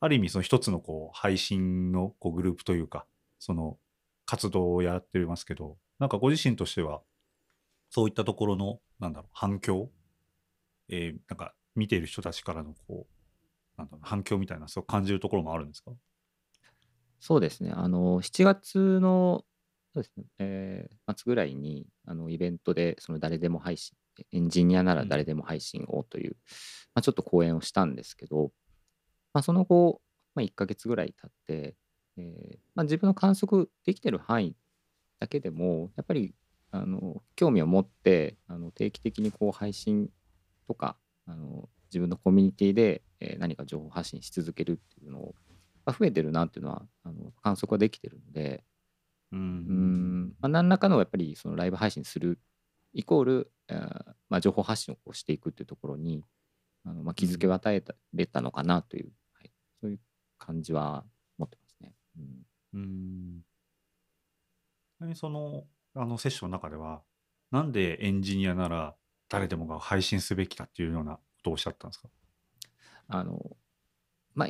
[0.00, 3.06] ある意味その一つのこう配信のこうグループというか、
[3.38, 3.78] その
[4.26, 7.02] 活動をやってますけど、なんかご自身としては、
[7.90, 9.90] そういったところの、なんだろう、反響、
[10.88, 15.92] えーなんか見ている人たちからのこう、なんだろう、反響みたいな、そう感じるところもあるんですか？
[17.20, 17.70] そうですね。
[17.74, 19.44] あの、7月の、
[19.92, 23.96] そうですね、えー末ぐらいに、あの、イベントで、その誰でも配信、
[24.32, 25.08] エンジニアならうん。
[25.08, 26.36] 誰でも配信をという、
[26.94, 28.52] まあ、ちょっと講演をしたんですけど、
[29.32, 30.00] まあ、その後、
[30.34, 31.76] まあ、1ヶ月ぐらい経って、
[32.16, 34.56] えーまあ、自分の観測できてる範囲
[35.18, 36.34] だけでも、やっぱり、
[36.70, 40.08] あの、興味を持って、あの、定期的にこう配信
[40.66, 40.96] とか、
[41.26, 45.34] あの、自分のコミュニティで、えー何か情報発信し続けるっていうのを、
[45.84, 48.64] まあ増えてるなっていうのはあの観測はできてるので、
[49.32, 50.28] ううーん。
[50.40, 52.38] まあ、何らかのやっぱりそのライブ配信する
[52.92, 56.24] イコール、えーまあ、情報発信をしていくっていうところに
[56.84, 60.00] あの、まあ、気づきを与えたれたのかなという、はい、そういう
[60.38, 61.04] 感じは
[61.38, 61.94] 持ってますね。
[62.18, 63.40] うんうん。
[64.98, 65.64] ちなみにその、
[65.94, 67.02] あのセッションの中では、
[67.50, 68.94] なんでエンジニアなら
[69.28, 72.08] 誰でもが配信すべきだっていうようなことをおっしゃったんですか？
[73.08, 73.56] あの
[74.34, 74.48] まあ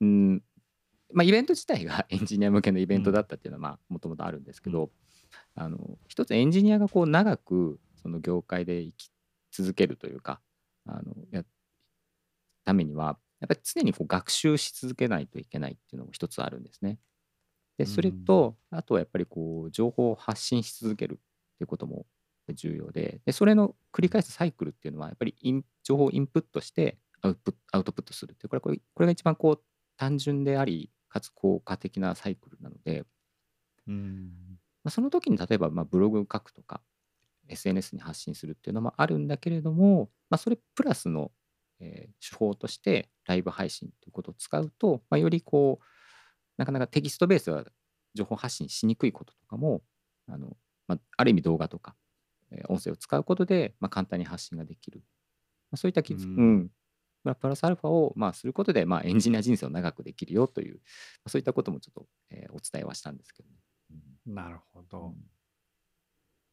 [0.00, 0.42] うん
[1.12, 4.90] まあ、イベント自体が エンジニア向けのイベントだったっていうのはもともとあるんですけど、
[5.54, 9.10] あの一つエンジニアがこう長くその業界で生き
[9.52, 10.40] 続けるというか
[10.86, 11.44] あのや
[12.64, 16.98] ためにはやっぱり常にこう学習し続けないといけないっていうのも一つあるんですね。
[17.76, 21.22] でそれと、あとはやっぱりこう情報を発信し続けるって
[21.62, 22.06] いうことも
[22.54, 29.60] 重要ででそれの繰り返すサイクルっていうのはやっぱりイン情報をインプットしてアウトプットアウトプットするってこれこれこれが一番こう
[29.96, 33.04] 単純でありかつ効果的なサイクルなので、
[33.88, 34.53] うん。
[34.84, 36.82] まあ、その時に例えばまあブログを書くとか
[37.48, 41.30] SNS に発信するっていうのもあるんだけれども、まあ、それプラスの、
[41.80, 45.84] えー手法としてライブ配信ということを使うと、まあ、よりこう
[46.58, 47.64] なかなかテキストベースでは
[48.14, 49.82] 情報発信しにくいこととかも
[50.28, 50.56] あの、
[50.88, 51.96] まあ、ある意味動画とか、
[52.52, 55.00] えー音声を使うことで、まあ、簡単に発信ができる、
[55.70, 56.70] まあ、そういったき、ううん。
[57.40, 60.80] プラスアルファを、まあ、することで、まあ、エンジニア人生を長くできるよという、ま
[61.26, 63.56] あ、そういったこともちょっと、えーお伝えはしたんですけどね。
[64.26, 65.08] なるほど。
[65.08, 65.14] うん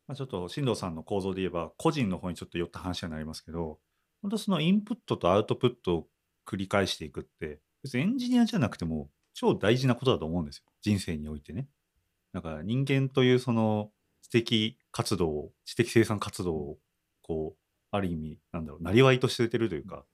[0.08, 3.80] まあ、ちょっと進藤さんの構造で言えば、個人の方にちょっと寄った話になりますけど、
[4.22, 6.08] 本当そのインプットとアウトプットを
[6.46, 10.64] 繰り返していくって、別にエンジニアじゃなくても超大事なことだと思うんですよ。
[10.82, 11.68] 人生においてね。
[12.34, 13.92] だから人間というその
[14.22, 16.78] 知的活動を、知的生産活動を、
[17.22, 17.60] こう、
[17.92, 20.06] ある意味、なんだろう、なりわいとしててるというか、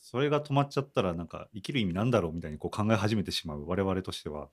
[0.00, 4.50] それが止まっちゃったら、なんか生きる意味なんだろうみたいにこう考え始めてしまう我々としては、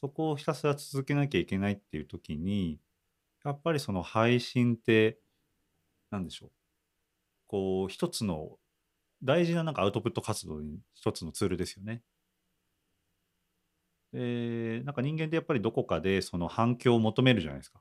[0.00, 2.78] そこをひたすら続けなきゃいけないっていう時に、
[3.44, 5.18] やっぱりその配信って、
[6.10, 6.50] なんでしょう。
[7.48, 8.58] こう、一つの
[9.24, 12.02] 大事ななんかアウトプット活動に一つのツールですよね。
[14.12, 17.80] で、なんか人間ってやっぱりどこかでその反響を求めるじゃないですか。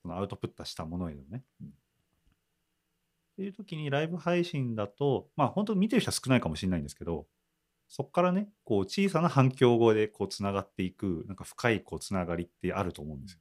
[0.00, 1.44] そのアウトプットしたものへのね。
[1.62, 1.66] っ
[3.36, 7.26] ていう時にライブ配信だと、まあ本当に見てる人は少ないかもしれないんですけど、
[7.88, 13.40] そこからね、こう小さな反響語でこうつながっていく、なんか深いこうつながりってあると思うんですよ。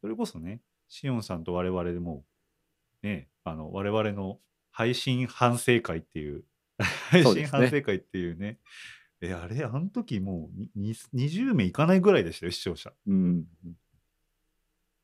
[0.00, 2.24] それこそね、シオンさんと我々でも、
[3.02, 4.38] ね、あの我々の
[4.70, 6.44] 配信反省会っていう、
[7.10, 8.58] 配信反省会っていうね、
[9.20, 12.92] え、あれ、あの時もうにに20名いかないぐらいでしたよ、視聴者。
[13.06, 13.46] うん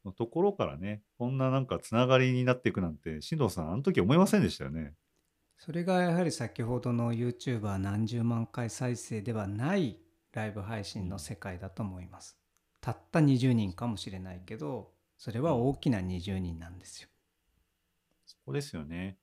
[0.04, 4.94] のところからね、こんななんかつながりになっていくなんて、進藤さん、あの時思いませんでしたよね。
[5.60, 9.98] それがやはり先ほどの YouTuber 何十万回再生ではない
[10.32, 12.38] ライブ配信の世界だと思います。
[12.80, 17.10] たった20人かもしれないけど、それは大きな20人なんですよ。
[18.24, 19.18] そこですよね。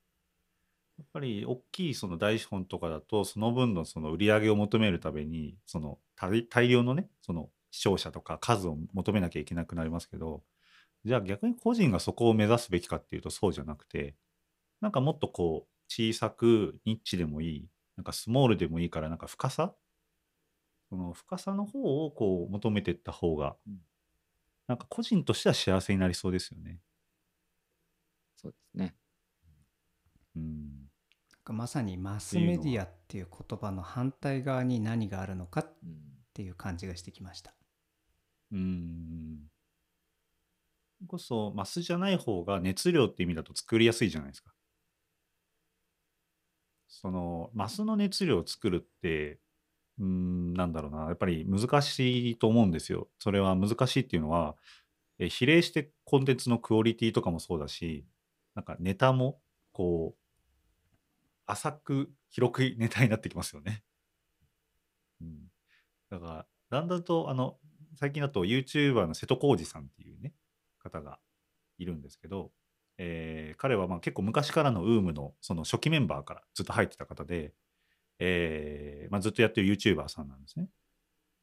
[1.00, 10.44] やっぱり大きいその大資本とかだと、その分のその売り上げを求めるために、その大量のね、その視聴者とか数を求めなきゃいけなくなりますけど、
[11.04, 14.14] じゃあ逆に個人がそこを目指すべきかっていうとそうじゃなくて、
[14.82, 19.74] なんかもっとこう小さくニッチでもいい、なんかスモールでもいいからなんか深さ？
[20.90, 23.80] その深さの方をこう求めていった方がうん、
[24.68, 26.80] なんか個人としては幸せになりそうですよね。
[28.36, 28.96] そうですね。
[30.36, 30.90] うん。
[31.50, 35.98] まさにマスメディアっていう言葉の反対側に何があるのかっうん
[36.34, 37.54] ていう感じがしてきました。
[38.52, 39.50] うーん。
[41.08, 44.52] こそ、マスじゃない方が熱量って意味だと作りやすいじゃないですか。
[46.88, 49.40] その、マスの熱量を作るって、
[50.00, 53.10] うん、なんだろうな、やっぱり難しいと思うんですよ。
[53.20, 54.56] それは難しいっていうのは、
[55.20, 58.06] え比例してコンテンツのクオリティとかもそうだし、
[58.56, 59.40] なんかネタも、
[59.72, 60.28] こう、
[61.46, 63.84] 浅く広くネタになってきますよね。
[65.22, 65.48] うん。
[66.10, 67.58] だから、だんだんと、あの、
[67.96, 70.34] 最近だと YouTuber の瀬戸康史さんっていうね、
[70.80, 71.20] 方が
[71.78, 72.52] いるんですけど、
[72.98, 77.54] えー彼はまあ結構昔からの UM のその初期メンバーからずっと入ってた方で、
[78.20, 80.68] えーまあ、ずっとやってる YouTuber さんなんですね。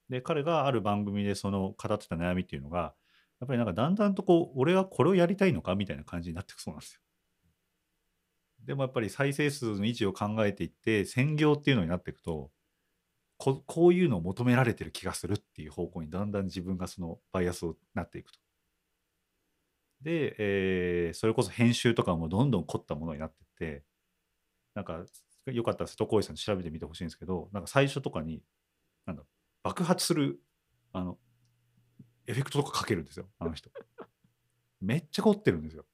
[0.08, 2.94] で、彼がある番組でその語ってた悩みっていうのが、
[3.40, 7.00] やっぱりなんかだんだんとこう、俺はこれをやりたいのかみたいな感じになってくそうなんですよ。
[8.64, 12.50] でもやっぱり再生数の維持を考えていって、専業っていうのになっていくと、
[13.38, 18.38] ここういうのを求められてる気がするっていう方向にだんだん自分がそのバイアスをなっていくと。
[20.04, 23.84] で、えーそれこそ編集とかもどんどん凝ったものになってって、
[24.74, 25.04] なんか
[25.46, 28.42] よかったら瀬戸康史さん調べてみてほしいんですけど、なんか最初とかに、
[29.06, 29.24] なんだ
[29.62, 30.40] 爆発する、
[30.92, 31.18] あの、
[32.26, 33.70] エフェクトとかかけるんですよ、あの人。
[34.80, 35.86] めっちゃ凝ってるんですよ。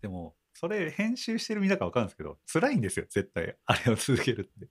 [0.00, 3.56] でも、それ編集してる身だから分かるんですけど、辛いんですよ、絶対。
[3.66, 4.68] あれを続けるって。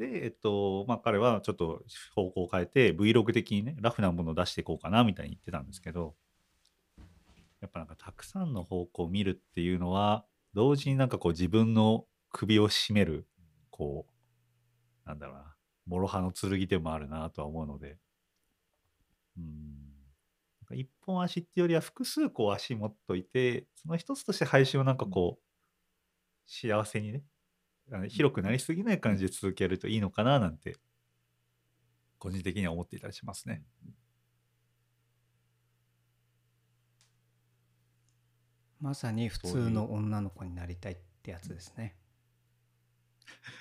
[0.00, 1.82] で、えっと、まあ彼はちょっと
[2.16, 6.14] 方向を変えて Vlog 的にね、ラフなものを出していこうかなみたいに言ってたんですけど、
[7.60, 10.24] やっぱなんかたくさんの方向を見るっていうのは、
[10.54, 13.28] 同時になんかこう自分の首を絞める、
[13.68, 14.06] こ
[15.04, 15.54] う、なんだろうな、
[15.86, 17.98] 諸刃の剣でもあるなとは思うので、
[19.36, 20.76] うん。
[20.78, 25.42] 一本足っていうよりは複数こう足持っといて、その一つとして配信をなんかこう、
[26.46, 27.22] 幸せにね、
[28.08, 30.76] 広くなりすぎない感じで続けるといいのかななんて、
[32.18, 33.62] 個人的には思っていたりしますね。
[38.80, 41.96] まさに普通の女の子になりたいってやつですね。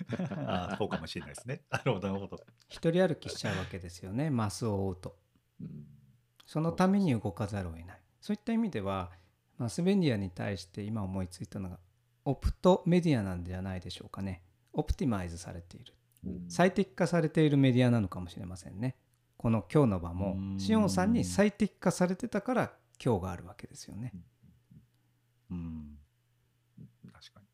[0.48, 1.62] ああ、そうかもしれないですね。
[1.70, 2.46] なるほど、なるほど。
[2.70, 5.20] 一人歩きしちゃうわけですよね、マスを追うと。
[5.62, 6.00] うん
[6.50, 8.02] そのために動かざるを得ない。
[8.20, 9.12] そういった意味では、
[9.60, 11.80] マスメディアに対して今思いついたのが、
[12.30, 14.44] オプトメディアなんじゃないでしょうかね。
[14.72, 15.94] オプティマイズされている。
[16.26, 18.96] うん最適化されているメディアなのかもしれませんね。
[19.38, 22.74] この今日の場うもシオンさんに最適化されてたから
[23.04, 24.14] 今日があるわけですよね。
[25.50, 25.98] うん。
[27.12, 27.48] 確かに。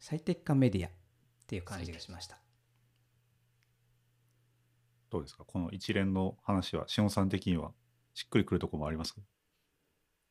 [0.00, 0.90] 最適化メディアっ
[1.46, 2.38] ていう感じがしました。
[5.08, 5.44] どうですか？
[5.44, 7.70] この一連の話は、しおんさん的には
[8.12, 9.20] しっくりくるところもありますか？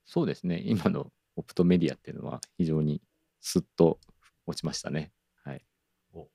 [0.05, 0.61] そうですね。
[0.65, 3.01] 今のオプトメディアっていうのは非常に
[3.41, 3.99] スッと
[4.45, 5.11] 落ちましたね。
[5.43, 5.63] はい。
[6.13, 6.27] お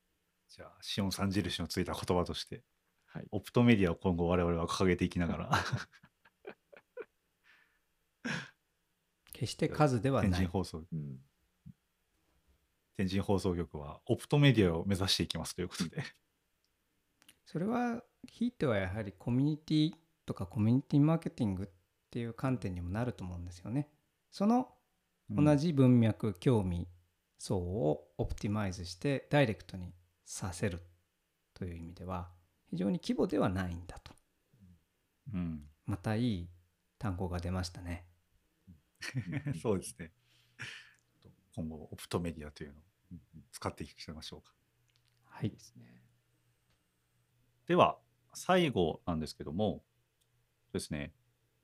[0.49, 2.63] じゃあ、しおんさん印のついた言葉として、
[3.05, 3.27] はい。
[3.31, 5.51] オプトメディアを今後我々は掲げていきながら、
[9.33, 10.31] 決して数ではない。
[10.31, 11.19] 天神放送、うん、
[12.97, 16.03] 天神放送局はオプトメディアを目指していきますということで。
[17.45, 19.93] それはひいてはやはりコミュニティ
[20.25, 21.67] とかコミュニティマーケティングっ
[22.11, 23.89] ていう観点にもなると思うんですよね。
[24.29, 24.69] その
[25.29, 26.87] 同じ文脈、興味
[27.37, 29.93] 層をオプティマイズしてダイレクトに
[30.25, 30.81] させる
[31.53, 32.29] という意味では
[32.69, 34.13] 非常に規模ではないんだと。
[35.33, 35.63] うん。
[35.85, 36.49] またいい
[36.97, 38.05] 単語が出ましたね。
[39.61, 40.11] そうですね。
[41.55, 42.83] 今後、オプトメディアというのを
[43.51, 44.53] 使っていきましょうか。
[45.25, 45.59] はいで。
[45.59, 46.03] すね。
[47.65, 47.99] では、
[48.33, 49.83] 最後なんですけども、
[50.73, 51.13] ですね、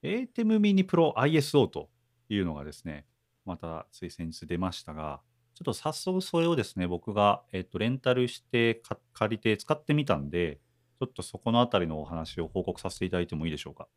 [0.01, 1.89] ATEM Mini Pro ISO と
[2.29, 3.05] いうのがですね、
[3.45, 5.21] またつい先日出ましたが、
[5.53, 10.59] ちょっと早速それをですね、僕が、えっと、レンタルしてか借りて使ってみたんで、
[10.99, 13.87] ちょっとそこのあたりのお話を報告させていただいてもいいでしょうか？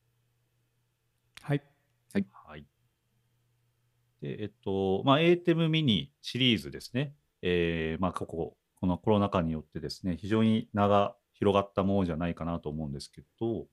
[1.42, 1.62] はい。
[2.32, 2.64] はい。
[4.20, 7.14] で、えっと、まあ、ATEM mini シリーズですね。
[7.42, 13.66] えーまあ、ここ、このコロナ禍によってですね、非常に名が広がったものじゃないかなと思うんですけど、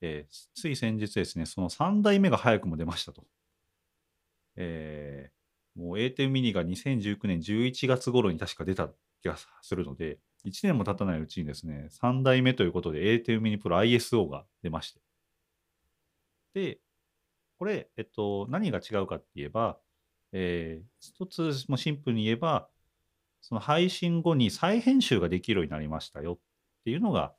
[0.00, 3.24] えーつい先日ですね、その3代目が早くも出ましたと。
[4.60, 5.38] えー
[5.76, 8.88] もう ATEM mini が2019年11月頃に確か出た
[9.22, 15.00] 気がするので、1年も経たないうちにですね、3代目ということで ATEM mini Pro ISO が出まして。
[16.54, 16.80] で、
[17.58, 19.78] これ、えっと、何が違うかって言えば、
[20.32, 22.68] えー一つもシンプルに言えば、
[23.40, 26.38] その配信後に再編集ができるようになりましたよっ
[26.84, 27.34] ていうのが、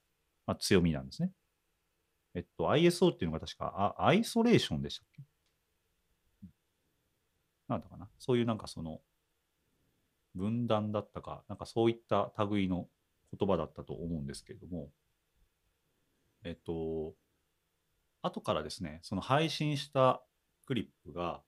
[0.48, 1.32] まあ、強みなんですね。
[2.36, 5.24] えっと、ISO っていうのが確か、あアイソレーションでしたっけ？
[7.70, 9.00] なんだかな、そういうなんかその、
[10.36, 12.88] 分断だったか、なんかそういった類の
[13.38, 14.90] 言葉だったと思うんですけれども、
[16.44, 17.14] えっと、
[18.22, 20.22] 後からですね、その配信した
[20.66, 21.42] クリップが、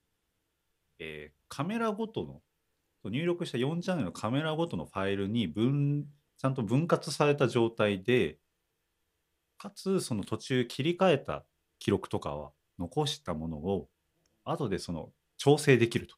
[0.98, 2.24] えーカメラごと
[3.04, 6.06] の、入力した4チャンネルのカメラごとのファイルに分、
[6.38, 8.38] ちゃんと分割された状態で、
[9.58, 11.44] かつその途中切り替えた
[11.78, 13.90] 記録とかは残したものを、
[14.44, 15.12] 後でその
[15.42, 16.14] 調整できると。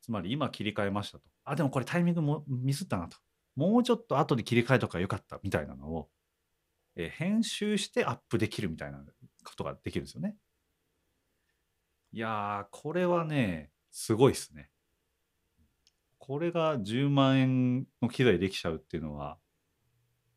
[0.00, 1.24] つまり今切り替えましたと。
[1.44, 3.18] あ、でもこれタイミングもミスったなと。
[3.56, 6.08] もうちょっと後で切り替えとかよかったみたいなのを、
[6.96, 9.04] えー編集してアップできるみたいな
[9.44, 10.34] ことができるんですよね。
[12.10, 14.70] いやー、これはね、すごいですね。
[16.16, 19.36] これが10万円の機材できちゃうっていうのは、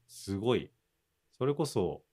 [0.10, 0.70] すごい。
[1.38, 2.04] それこそ、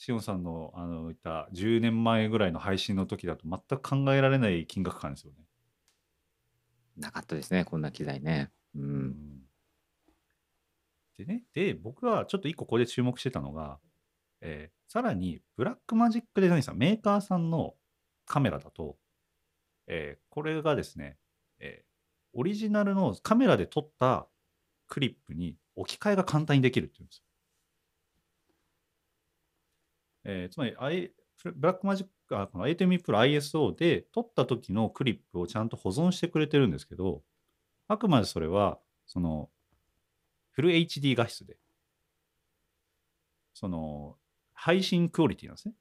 [0.00, 5.44] しおんさんのあの言った10年前ぐらいの配信の時だと全く考えられない金額感ですよね。
[6.96, 8.50] なかったですね、こんな機材ね。
[8.74, 8.80] う。
[8.80, 9.14] うんん
[11.18, 13.78] でね、で、僕はちょっと一個ここで注目してたのが、
[14.40, 17.74] えーさらに、ブラックマジックデザインさん、メーカーさんの
[18.24, 18.96] カメラだと、
[19.86, 21.18] えーこれがですね、
[21.58, 21.90] えー
[22.32, 24.26] オリジナルのカメラで撮った
[24.86, 27.24] クリップに置き換えが簡単にできるっていうんですよ。
[30.24, 31.12] えーつまり、I-
[31.54, 37.22] ブラックマジック、あこの ATEM Pro ISO で撮った時のクリップをちゃんと保存してくれてるんですけど、
[37.88, 39.50] あくまでそれは、その、
[40.52, 41.58] フル HD 画質で、
[43.54, 44.16] その、
[44.52, 45.74] 配信クオリティなんですね。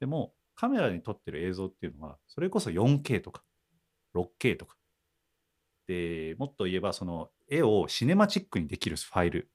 [0.00, 3.42] でも、カメラに撮ってる映像っていうのは、それこそ 4K とか、
[4.14, 4.76] 6K とか。
[5.86, 9.50] で、もっと言えば、その、絵をシネマチックにできるファイル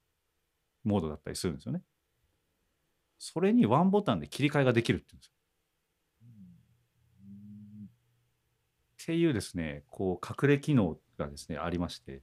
[0.83, 1.83] モードだったりするんですよね。
[3.19, 5.31] それにワンボタンで切り替えができるっていうんですよ。
[9.03, 12.21] っていうですね、こう、隠れ機能がですね、ありまして、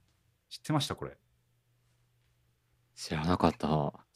[0.51, 0.95] 知ってました？
[0.97, 1.17] これ。
[2.95, 4.07] 知らなかった。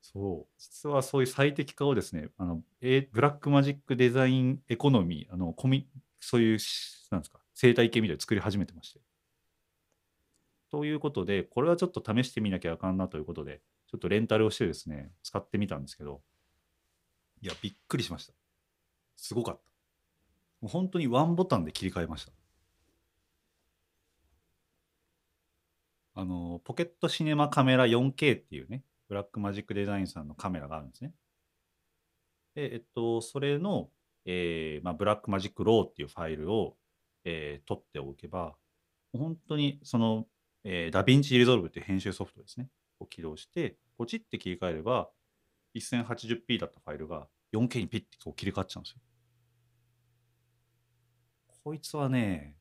[0.00, 0.52] そう。
[0.58, 5.88] 実はそういう最適化をですね、あの、えブラックマジックデザインエコノミー、あの、コミ、
[6.20, 9.00] そういうし、なんですか、生態系みたいに作り始めてまして。
[10.72, 16.22] ということで、これはちょっと試してみなきゃあかんなということで、ちょっとレンタルをしてですね、使ってみたんですけど、
[17.42, 18.32] いや、びっくりしました。
[19.18, 19.60] すごかった。
[20.62, 22.32] もう本当にワンボタンで切り替えました。
[26.14, 31.12] あの、ポケットシネマカメラ 4K っていうね、ブラックマジックデザインさんのカメラがあるんですね。
[32.54, 33.90] で、えっと、それの、
[34.24, 36.78] えーまあ、ブラックマジック RAW っていうファイルを、
[37.24, 38.56] えー取っておけば、
[39.12, 40.26] 本当にその、
[40.64, 42.68] えー、ダヴィンチリゾルブっていう編集ソフトですね、
[43.00, 45.10] を起動して、ポチって切り替えれば、
[45.74, 49.00] 1080p だったファイルが 4K にピッてこう切り替わっちゃうんですよ。
[51.64, 52.56] こいつはね、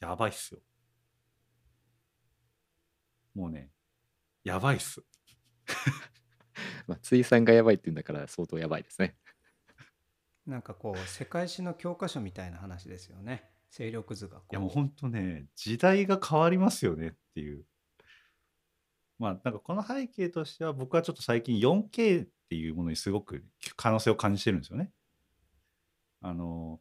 [0.00, 0.60] やばいっすよ。
[3.34, 3.70] もうね、
[4.44, 5.02] やばいっす。
[6.86, 9.16] まあ、ついさんがやばいって言うんだから相当やばいですね。
[10.48, 17.64] なんかこう世界史の教科書みたいな話ですよね勢力図がいやもう本当ね、時代が変わりますよねっていう。
[19.18, 23.44] まあなんかこの背景としては僕はちょっと最近 4K っていうものにすごく
[23.76, 24.90] 可能性を感じてるんですよね。
[26.20, 26.80] あの、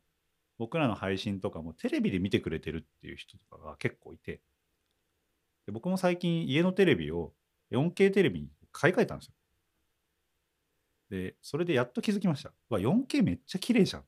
[0.58, 4.42] 僕らの配信とかもテレビで見てくれてるっていう人とかが結構いて、
[5.66, 7.34] で僕も最近家のテレビを
[7.72, 9.34] 4K テレビに買い替えたんですよ。
[11.10, 12.52] で、それでやっと気づきました。
[12.70, 14.04] うわ、4K めっちゃ綺麗じゃん。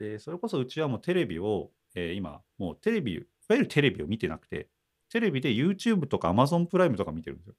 [0.00, 4.68] で、それこそうちはもうテレビを、えー今、もうテレビ、いわゆるテレビを見てなくて、
[5.10, 7.54] テレビで YouTube とか Amazon プライムとか見てるんですよ。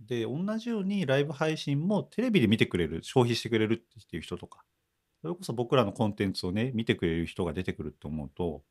[0.00, 4.64] で、同じようにライブ配信もテレビで見てくれる、消費してくれるっていう人とか、
[5.22, 8.64] それこそ僕らのコンテンツをね、見てくれる人が出てくると思うと、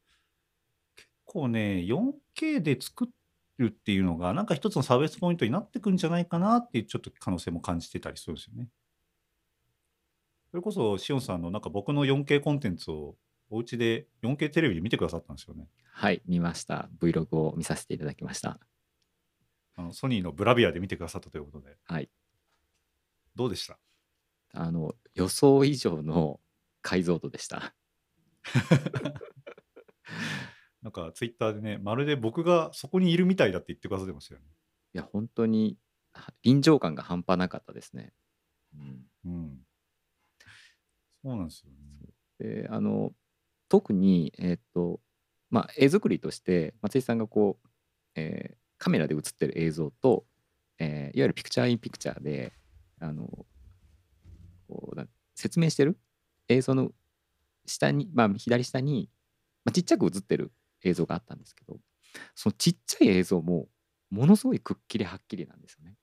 [0.95, 3.09] 結構ね、4K で作
[3.57, 8.69] るっていうのが、なんか一つの差別ポイントになってくんじゃないかなっていうちょっと可能性も感じてたりするんですよね。
[10.51, 13.15] それこそ、しおんさんのなんか僕の 4K コンテンツを
[13.49, 15.67] お家で 4K テレビで見てくださったんですよね。
[15.91, 16.89] はい、見ました。
[16.99, 18.59] Vlog を見させていただきました。
[19.75, 22.09] あのソニーのブラビアで見てくださったということで、はい。
[23.35, 23.77] どうでした？
[24.53, 26.39] あの、予想以上の
[26.81, 27.75] 解像度でした。
[30.81, 34.47] なんかツイッターでね、まるで僕がそこにいるみたいだって言ってくださってましたよね。
[34.93, 35.77] いや、本当に
[36.13, 38.13] は臨場感が半端なかったですね。
[38.73, 39.66] うん、うん。
[41.27, 42.61] そうなんですよね。
[42.61, 43.11] で、あの、
[43.67, 45.01] 特に、えっと、
[45.49, 47.67] まあ、絵作りとして、松井さんがこう、
[48.15, 50.23] えーカメラで写ってる映像と、
[50.77, 52.53] えーいわゆるピクチャーインピクチャーで、
[52.99, 53.27] あの、
[54.67, 55.97] こう説明してる
[56.47, 56.91] 映像の
[57.65, 59.09] 下に、まあ、左下に、
[59.65, 60.51] まあ、ちっちゃく映ってる
[60.83, 61.77] 映像があったんですけど
[62.35, 63.67] そのちっちゃい映像も
[64.09, 65.95] ものすごいくっきりはっきりなんですよね。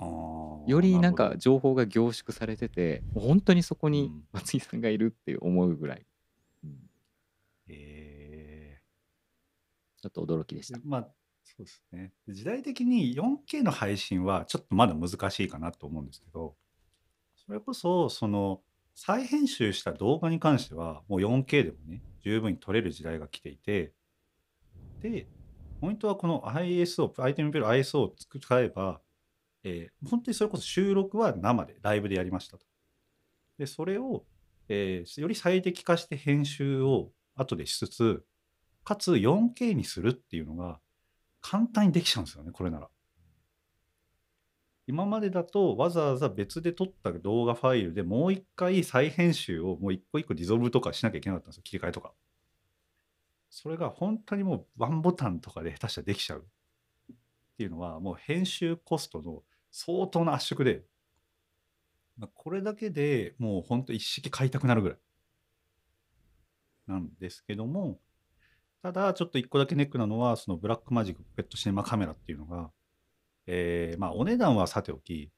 [0.00, 4.24] よりなんか情報が凝縮されてて本当にそこにうん。
[4.32, 6.06] 松井さんがいるって思うぐらい、
[6.64, 6.70] うん。
[7.68, 8.80] え
[10.02, 10.78] ちょっと驚きでした。
[10.78, 10.82] ー。
[10.84, 11.08] まあ
[11.44, 12.12] そうですね。
[12.28, 16.54] 時代的に 4K の配信はちょっとまだ難しいかなと思うんですけど
[17.46, 18.60] それこそその
[18.94, 23.92] 再編集した動画に関してはもう 4K でもね十分に撮れる時代が来ていて
[25.00, 25.26] で
[25.84, 29.02] ポイントはこの ISO 相手に見る ISO を使えば、
[29.64, 32.66] えー本当にそれこそ収録は生でライブでやりましたと。
[33.58, 34.24] でそれを、
[34.68, 38.24] えーより最適化して編集を後でしつつ
[38.84, 40.78] かつ 4K にするっていうのが
[41.40, 42.88] 簡単にできちゃうんですよねこれなら。
[44.86, 52.12] 今までだとわざわざ別で撮った動画ファイルでもう一回再編集をもう一個一個リゾルブとかしなきゃいけなかったんですよ切り替えとか。
[53.48, 57.14] それが本当にもうワンボタンとかで下手したらできちゃうっ
[57.56, 59.42] ていうのはもう編集コストの
[59.76, 60.84] 相当な圧縮で。
[62.16, 64.98] まあこれだけでもう本当一式買いたくなるぐらい。
[66.86, 67.98] なんですけども
[68.82, 72.70] ただちょっと一個だけネックなのはそのブラックマジックポケットシネマカメラっていうのが
[73.46, 75.32] えーまあお値段はさておき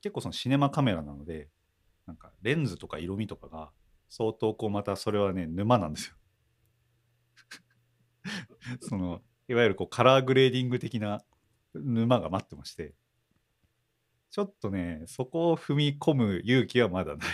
[0.00, 1.50] 結構そのシネマカメラなので
[2.06, 3.70] なんかレンズとか色味とかが
[4.08, 6.14] 相当こうまたそれはね沼なんですよ。
[8.80, 11.22] そのいわゆるこうカラーグレーディング的な
[11.74, 12.94] 沼が待ってまして。
[14.30, 17.28] ちょっとねそこを踏み込む勇気はまだない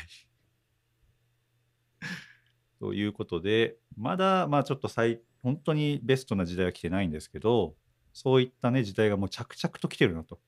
[2.80, 7.76] ということでまだまあちょっと最本当にベストな時代は来てないんですけど
[8.12, 10.40] そういったね時代がもう着々と来てるなと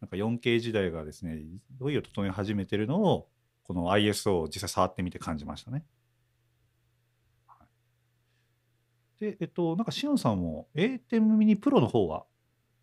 [0.00, 3.28] なんか 4K 時代がですねいよいよ整い始めてるのを
[3.64, 5.84] この ISO を実際触ってみて感じましたね。
[7.46, 7.68] はい
[9.20, 12.26] で、えっと、なんか、しおんさんも A10 ミニプロの方は、はい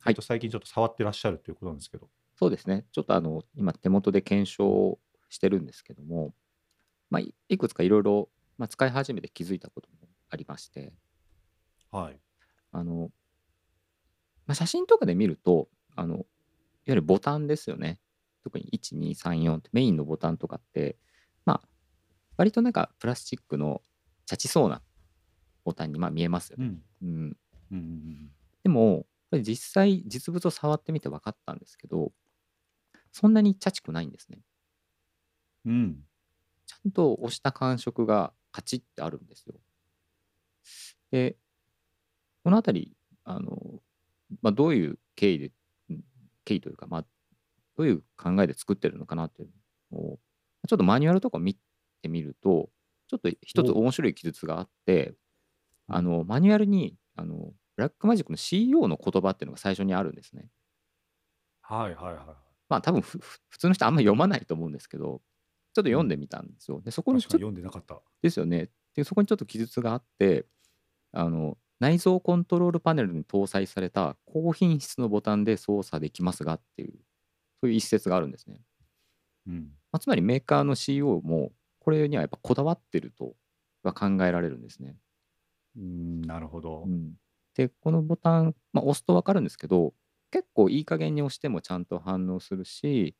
[0.09, 2.07] えっと、最近ちょっと触ってらっしゃるということなんですけど。
[2.37, 2.85] そうですね。
[2.91, 6.33] ちょっとあの、今手元で検証してるんですけども、
[7.09, 10.93] まあ、いいくつかいろいろ、まあ、使い始めて気づいたこともありまして、
[11.91, 12.19] はい。
[12.71, 13.11] あの、
[14.45, 16.25] まあ、写真とかで見ると、あの、いわ
[16.85, 17.99] ゆるボタンですよね。
[18.43, 20.95] 特に1、2、3、4ってメインのボタンとかって、
[21.43, 21.67] まあ、
[22.37, 23.81] 割となんかプラスチックの
[24.27, 24.81] チャチそうな
[25.63, 26.65] ボタンにまあ見えますよね。
[27.01, 27.07] うん。
[27.07, 27.37] うん、うん
[27.71, 28.31] うんうん
[28.63, 32.11] でも、これ実際実物を触ってみて分かったんですけど、
[33.11, 34.39] そんなにチャチくないんですね。
[35.65, 35.73] うん。
[35.73, 36.07] うん。
[36.65, 39.55] ちゃんと押した感触がカチッてあるんですよ。
[41.11, 41.37] で、
[42.43, 43.81] このあたり、あの、
[44.41, 45.47] まあ、どういう経緯で、
[45.93, 46.01] ん
[46.45, 47.05] 経緯というか、まあ、
[47.77, 49.49] どういう考えで作ってるのかなっていう
[49.91, 50.19] のを、
[50.67, 51.55] ちょっとマニュアルとか見
[52.01, 52.69] てみると、
[53.07, 55.15] ちょっと一つお面白い記述があって、うん
[55.89, 60.49] あの、マニュアルに、あの、ブラックマジックの CEO の言葉っていうのが最初にあるんですね。
[61.61, 62.46] はいはいはい。
[62.69, 63.19] まあ多分普
[63.57, 65.21] 通の人あんま読まないと思うんですけど、
[65.73, 66.81] ちょっと読んでみたんですよ。
[66.81, 68.01] で、そこにちょっと確かに読んでなかった。
[68.21, 68.69] ですよね。
[68.95, 70.47] で、そこにちょっと記述があって、
[71.11, 76.93] あの、内蔵コントロールパネルに搭載された高品質のボタンで操作できますがっていう、
[77.61, 78.61] そういう一節があるんですね。
[79.47, 79.71] うん。
[79.91, 83.35] まあ、つまりメーカーの CEO も、これにはやっぱこだわってると
[83.83, 84.97] は考えられるんですね。
[85.77, 86.89] うん、なるほどう。
[86.89, 87.13] ん、
[87.53, 89.93] で、このボタン、まあ、押すと分かるんですけど、
[90.31, 93.15] 結構いい加減に押してもちゃんと反応するし、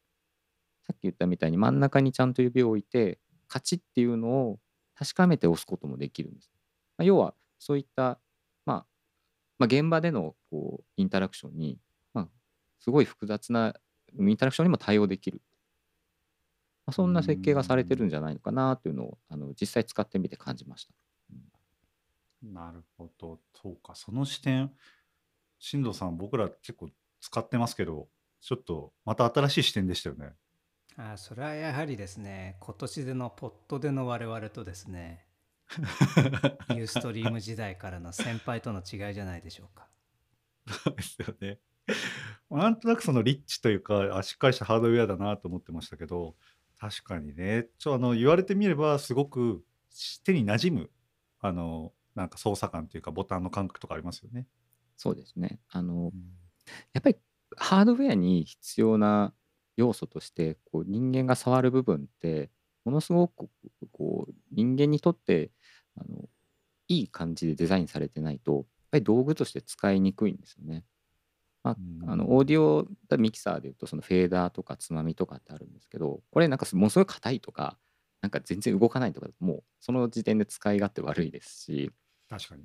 [0.86, 4.60] さっき言ったみたいに真ん中にちゃんと指を置いて、カチッっていうのを
[4.96, 6.52] 確かめて押すこともできるんです。
[6.98, 8.20] まあ、要は、そういった、
[8.66, 8.88] まあ、
[9.60, 11.80] まあ、現場でのこうインタラクションに、
[12.14, 12.30] ま、
[12.80, 13.76] すごい複雑な
[14.20, 15.42] インタラクションにも対応できる。
[16.88, 20.94] ま、そんな設計がされてるんじゃないのかなというのをあの実際使ってみて感じました。
[22.42, 23.42] なるほど。
[23.54, 23.96] そうか。
[23.96, 24.72] その視点、
[25.60, 26.90] 進藤さん、僕ら結構
[27.20, 28.08] 使ってますけど、
[28.42, 30.34] ちょっとまた新しい視点でしたよね。
[30.98, 35.28] あーそれはやはりですね今年でのポットでの我々とですね
[36.76, 39.88] ユーストリーム時代からの先輩との違いじゃないでしょうか
[40.68, 41.60] そうですよね。
[42.50, 46.36] なんとなくそのリッチというか、あしっかりしたハードウェアだなと思ってましたけど、
[46.80, 49.64] 確かにね、ちょあの言われてみれば、すごく
[50.24, 50.92] 手に馴染む、
[51.40, 54.46] あの、なんか操作感というか、ボタンの感覚とかありますよね。
[54.98, 55.60] そうですね。
[55.70, 56.12] あの、
[56.94, 57.16] やっぱり
[57.56, 59.34] ハードウェアに必要な
[59.78, 62.50] 要素としてこう人間が触る部分って
[62.84, 63.48] ものすごく
[63.92, 65.52] こう人間にとって
[65.96, 66.28] あの
[66.88, 70.84] いい感じでデザインされてないとやっぱり道具として使いにくいんですよね。
[71.64, 71.72] ま
[72.08, 72.88] あ、あのオーディオ
[73.18, 77.78] ミキサーでいうとそのフェーダーとかつまみとかってあるんですけどこれなんかものすごい硬いとか
[78.22, 81.92] なんか全然動かないとかもうその時点で使い勝手悪いですし
[82.30, 82.64] 確かに。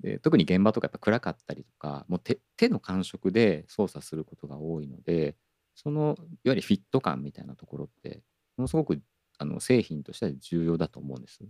[0.00, 5.36] で特に現場とかやっぱ暗かったりとかもう手手の感触で操作することが多いので
[5.74, 8.22] そのいわゆるフィット感みたいなところって
[8.56, 9.00] ものすごく
[9.38, 11.40] あの製品としては重要だと思うんです。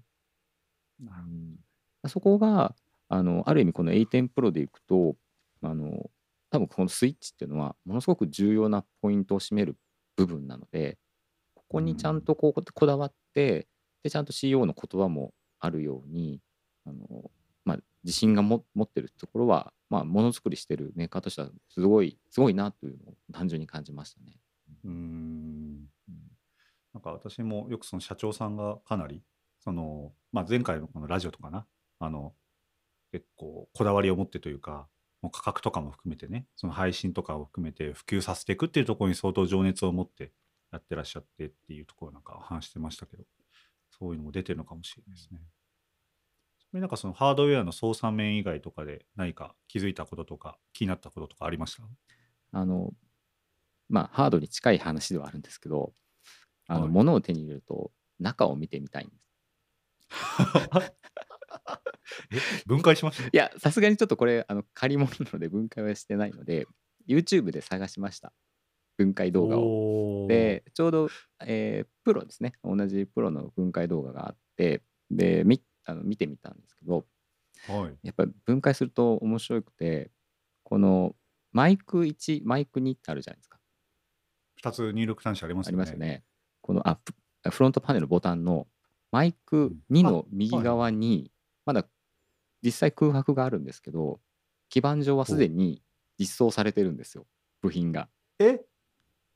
[1.01, 1.59] うん
[2.09, 2.75] そこが
[3.09, 5.17] あのある意味この A10 Pro でいくと
[5.63, 6.11] あの
[6.51, 9.77] 多分このスイッチっていうのはものすごく重要なポイントを占める
[10.17, 10.99] 部分なので
[11.55, 13.67] ここにちゃんとこうこだわって
[14.03, 16.41] でちゃんと CEO の言葉もあるように
[16.87, 17.31] あの、まあ、
[18.05, 24.37] 自信が持ってるところは、まあ、ものづくりしてるメーカーとしてはすごいすごいなというのを単純に感じましたね。
[24.85, 25.89] うん
[26.95, 29.23] なんか私もよくその社長さんがかなり
[29.63, 31.67] その、まあ、前回のこのラジオとかな
[31.99, 32.33] あの
[33.13, 34.89] 結構こだわりを持ってというか
[35.23, 40.33] もう価格とかも含めてねその配信とかを含めて普及させていくっていうところに相当情熱を持って
[40.73, 43.25] やってらっしゃってっていうところなんか話してましたけど
[43.99, 45.39] そういうのも出てるのかもしれないですね。
[45.39, 45.60] それ
[46.73, 51.83] なんかそのハードウェアの操作面以外とかで何か気づいたこととか気になったこととかありました？
[52.53, 52.93] あの
[53.89, 55.93] まあハードに近い話ではあるんですけど
[56.69, 56.91] あの、はい。
[56.91, 57.91] 物を手に入れると
[58.21, 59.21] 中を見てみたいんです。
[62.33, 63.25] え分解しました？
[63.25, 66.67] いやさすがにちょっとこれあの借り物なので分解はしてないので
[67.09, 68.33] YouTube で探しました。
[68.97, 70.25] 分解動画を。
[70.25, 71.09] をでちょうど、
[71.47, 72.53] えープロですね。
[72.65, 77.07] 同じプロの分解動画があってでみあの見てみたんですけど
[77.69, 80.11] はい、やっぱり分解すると面白くて
[80.63, 81.15] この
[81.53, 83.59] マイク1マイク2ってあるじゃないですか
[84.63, 85.77] 2つ入力端子ありますあよね。
[85.77, 86.25] りますよね。
[86.63, 87.13] このあプ
[87.51, 88.67] フロントパネルのボタンの
[89.11, 91.31] マイク2の右側に
[91.67, 91.87] まだ
[92.63, 94.21] 実際空白があるんですけど
[94.69, 95.83] 基板上はすでに
[96.19, 97.27] 実装されてるんですよ
[97.61, 98.09] 部品が。
[98.39, 98.61] え？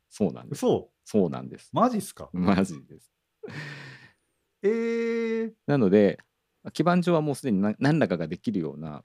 [0.09, 0.59] そうなんです。
[0.65, 1.69] 嘘そうなんです。
[1.73, 2.31] マジっすか？
[2.33, 3.13] マジです。
[4.63, 6.19] えー、なので
[6.73, 9.05] 基板上はもうすでに何何らかができるような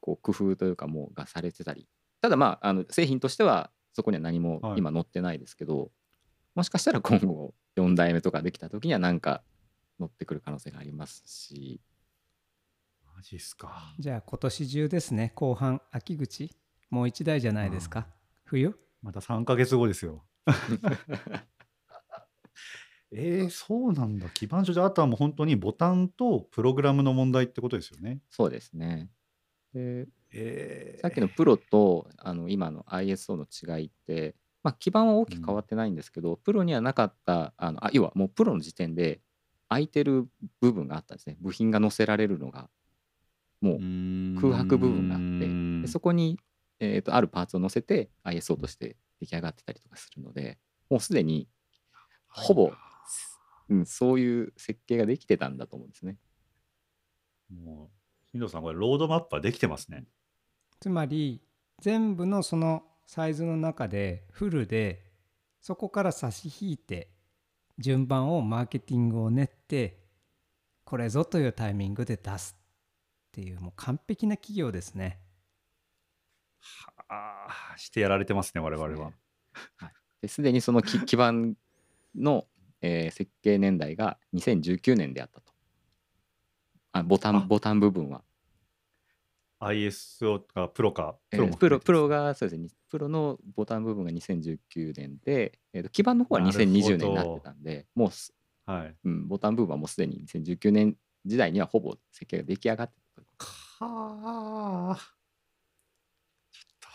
[0.00, 1.88] こう工夫というかもうがされてたり。
[2.20, 4.78] ただまああの製品としてはそこには何もはい。
[4.78, 5.90] 今載ってないですけど、
[6.54, 9.42] もしかしたら今後4代目とかできた時には何か
[9.98, 11.80] 載ってくる可能性がありますし。
[13.16, 13.94] マジっすか。
[13.98, 15.32] じゃあ今年中ですね。
[15.34, 16.50] 後半秋口。
[16.88, 18.08] もう1台じゃないですか、
[18.44, 18.74] 冬？
[19.02, 20.24] また3ヶ月後ですよ。
[23.12, 24.28] えー、そうなんだ。
[24.30, 28.20] 基盤上であとはもう本当にボタンとプログラムの問題ってことですよね。
[28.28, 29.10] そうですね。
[29.74, 39.20] でえー、さっきのプロとあの今の ISO の違いって、まあ、基盤は大きく変わってないんですけど、プロにはなかったあのあ要はもうプロの時点で
[39.68, 40.28] 空いてる
[40.60, 42.68] 部分があったんですね部品が載せられるのが
[43.60, 46.38] もう空白部分があってでそこに、
[46.80, 50.58] えー、とあるパーツを載せて ISO として出来上がってたりとかするので
[50.88, 51.46] もうすでに、
[52.28, 52.72] ほぼ
[53.70, 56.16] うん、そういう設計ができてたんだと思うんですね。
[57.50, 60.04] もう、新藤さん、これ、ロードマップはできてますね。
[60.80, 61.42] つまり
[61.80, 65.04] 全部のそのサイズの中でフルで
[65.60, 67.10] そこから差し引いて
[67.78, 70.00] 順番をマーケティングを練って
[70.84, 75.20] これぞというタイミングで出すっていうもう完璧な企業ですね。
[77.08, 79.12] ああ、してやられてますね、我々は。
[80.20, 81.56] ですでにその基 基盤
[82.14, 82.46] の、
[82.82, 85.52] えー設計年代が2019年であったと。
[86.92, 88.22] あボタあンボタン部分は。
[89.60, 92.22] ISO かプロか、えプロもープロプロが。
[92.22, 98.32] がそうですねプロのボタン部分が2019年で、えーと基盤の方はなるほど2020年になってたんでもうす、
[98.66, 98.96] はい。
[99.04, 103.26] うん、ボタン部分はもうすでに2019年時代にはほぼ設計が出来上がってたと。
[103.84, 104.96] はあ。
[106.52, 106.88] ちょっと、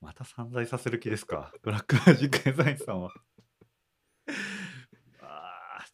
[0.00, 3.12] また散財させる気ですか、ブラックマジックデザインさんは。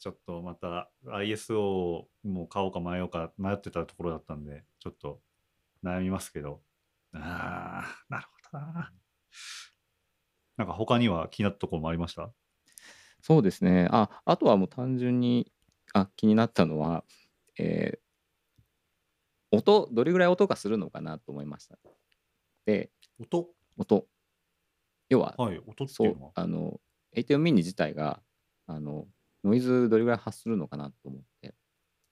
[0.07, 5.21] ちょっとまた ISO も買おうか迷おうか迷ってたところだったんで、ちょっと
[5.83, 6.61] 悩みますけど。
[7.13, 8.93] ああ、なるほどな。
[10.59, 12.31] なんか他には気になったところもありました？
[13.21, 15.51] そうですねああとはもう単純に
[15.93, 17.03] あ気になったのは、
[17.59, 17.99] えー
[19.51, 21.79] 音どれぐらい音がするのかなと思いました。
[22.65, 22.91] で
[23.21, 23.49] 音？
[23.77, 24.07] 音
[25.09, 26.33] 要ははい、音ってそいううのは？
[26.37, 26.81] あの
[27.13, 28.21] ATM ミニ自体が
[28.69, 29.07] あの
[29.47, 31.55] ノイズどれぐらい発するのかなと思って。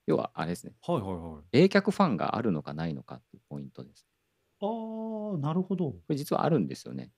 [0.07, 0.75] 要はあれですね。
[0.87, 1.43] はいはいはい。
[1.53, 4.07] 冷却ファンがあるのかないのかっていうポイントです。
[4.61, 5.93] ああ、なるほど。
[5.93, 7.11] これ実はあるんですよね。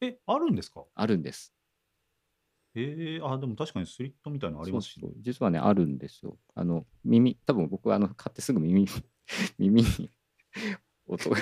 [0.00, 0.84] え、あるんですか？
[0.94, 1.52] あるんです。
[2.74, 5.10] ええあ、でも確かにスリットみたいなのありますしね。
[5.20, 6.38] 実はねあるんですよ。
[6.54, 8.86] あの耳多分僕はあの買ってすぐ耳
[9.58, 10.10] 耳に
[11.06, 11.36] 音が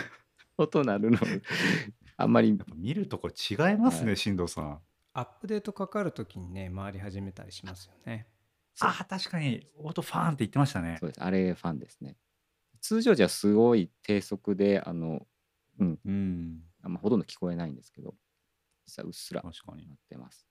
[0.59, 1.19] 音鳴るの
[2.17, 2.49] あんまり。
[2.49, 4.17] やっぱ見るとこ違いますね、はい。
[4.17, 4.81] 進藤さん。
[5.13, 8.27] アップデートかかるときにね回り始めたりしますよね
[8.81, 11.07] ああ、確かに、オートファーンって言ってましたねそ。
[11.07, 11.23] うです。
[11.23, 12.17] あれファンですね。
[12.81, 15.27] 通常じゃすごい低速で、あの、
[15.79, 18.15] うん、うん、あんまほとんど聞こえないんですけど、
[18.87, 19.85] 実はうっすらな確かに。
[19.85, 20.47] ってます。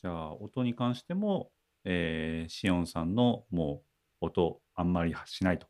[0.00, 1.50] じゃあ、音に関しても、
[1.84, 3.82] えーシオンさんのも
[4.20, 5.66] う音あんまりしないと。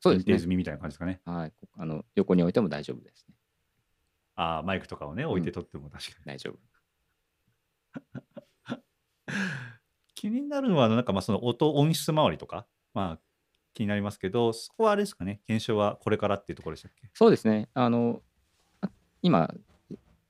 [0.00, 0.32] そうですね。
[0.34, 1.20] ネズミみたいな感じですかね。
[1.24, 1.50] はい。
[1.50, 3.34] こあの横に置いても大丈夫ですね。
[4.36, 6.24] ああ、マイクとかをね、置いて撮っても確かに。
[6.26, 6.73] 大丈夫。
[10.14, 13.20] 気になるのは、なんかまあその音、音質周りとか、まあ
[13.74, 17.10] 気になりますけど、そこはあれですかね、検証はこれからっていうところでしたっけ？
[17.14, 17.68] そうですね。
[17.74, 18.22] あの、
[18.80, 18.90] あ
[19.22, 19.52] 今、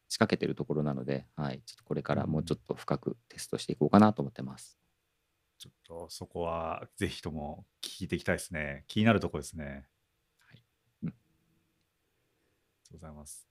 [0.09, 1.63] 仕掛けてるところなので、はい。
[1.67, 4.79] ちょっとこれからもうちょっと深くテストしていこうかなと思ってます。
[5.59, 8.85] ちょっとそこはぜひとも聞いていきたいですね。
[8.89, 9.89] 気になるところですね。
[10.39, 10.63] はい
[11.05, 13.49] うんありがとうございます。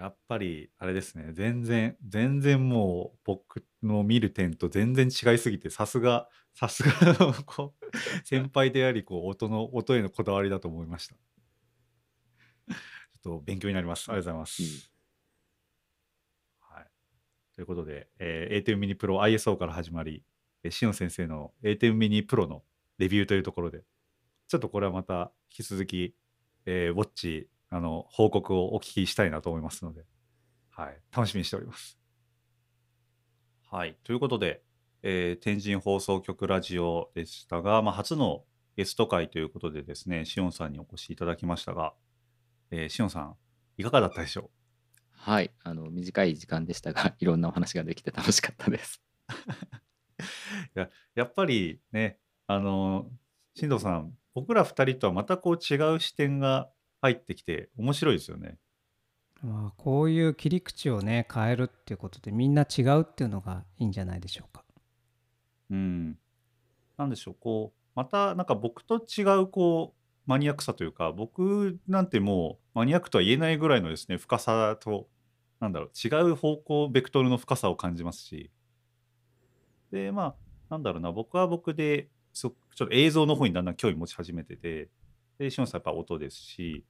[0.00, 11.14] やっぱりあれですね、全然、全然もう僕の見る点と全然違いすぎて、さすが、さすがのこう先輩であり、こう音の、音へのこだわりだと思いました。
[11.14, 14.08] ちょっと勉強になります。
[14.08, 14.62] ありがとうございます。
[14.62, 14.66] う
[16.72, 16.86] んはい。
[17.54, 20.24] ということで、えー、A10 ミニプロ ISO から始まり、
[20.62, 22.62] えー、シオン先生の A10 ミニプロの
[22.96, 23.82] レビューというところで、
[24.48, 26.14] ちょっとこれはまた引き続き、
[26.64, 30.04] えーウォッチ、あの、報告をお聞きしたいなと思いますので、
[30.70, 30.98] はい。
[31.14, 31.98] 楽しみにしております。
[33.70, 33.96] はい。
[34.02, 34.62] ということで、
[35.02, 38.44] えー天神放送局ラジオでしたが、まあ、初の
[38.76, 41.94] ゲスト会ということでですね、シオンさんにお越しいただきましたが、
[42.70, 43.36] えーシオンさん、
[43.78, 44.50] いかがだったでしょ
[45.12, 45.52] はい。
[45.62, 49.02] あの、短い時間でしたが、 いろんなお話ができて楽しかったです。
[50.74, 53.08] うややっぱりね、あの、
[53.54, 56.70] 進藤さん、僕ら二人とはまたこう違う視点が
[57.00, 58.58] 入ってきて面白いですよね。
[59.42, 64.64] まあこういう切り口をね変えるっていうことでみんな違うっていうのがいいんじゃないでしょうか
[65.70, 66.18] うん。
[66.98, 75.08] なんでしょう、こう、またなんか僕と違うこう、マニアックさというか、僕なんてもうマニアックとは言えないぐらいのですね、深さと、
[75.60, 78.50] なんだろう、違う方向、ベクトルの深さを感じますし、
[79.90, 80.34] で、まあ、
[80.70, 84.88] なんだろうな、僕は僕で、そちょっと映像の方にだんだん興味持ち始めてて、
[85.40, 86.84] で、しおんさんやっぱ音ですし、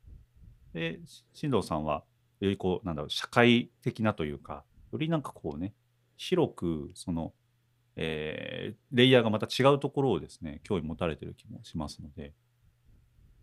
[0.75, 2.03] で、し進藤さんは、
[2.41, 5.73] よりこう、なんだろう、社会的なというか、よりなんかこうね、
[6.17, 7.33] 広く、その、
[7.95, 12.35] えーレイヤーがまた違うところをですね、興味持たれてる気もしますので、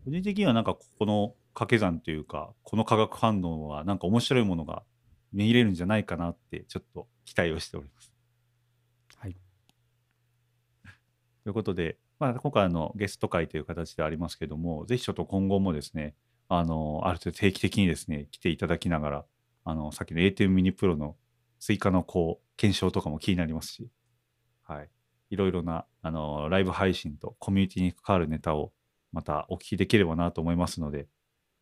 [0.04, 4.84] 個人的にはなんかここの掛け算というか、この化学反応はなんか面白いものが
[5.32, 8.14] 見入れるんじゃないかなって、ちょっと期待をしております。
[9.16, 9.38] はい
[11.46, 16.16] ということで、まあ、今回あのゲスト会という形でありますけども、ぜひちょっと今後もですね、
[16.50, 19.26] あの、ある程度定期的にですね、来ていただきながら、
[19.66, 21.16] あの、さっきの A10 ミニプロの
[21.60, 23.90] 追加のこう、検証とかも気になりますし、
[24.64, 24.90] はい。
[25.30, 28.72] いろいろな、あの、ライブ配信とコミュニティに関わるネタを
[29.12, 31.08] またお聞きできればなと思いますので、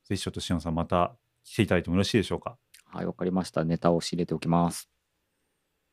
[0.06, 2.58] ぜひちょっとしおんさんまた来ていただいてもよろしいでしょうか？
[2.86, 3.66] はい、わかりました。
[3.66, 4.90] ネタを仕入れておきます。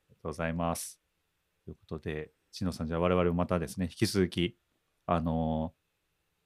[0.08, 1.00] ありがとうございます。
[1.64, 4.56] ということで、しのさん、じゃあ我々もまたですね、引き続き、
[5.06, 5.72] あの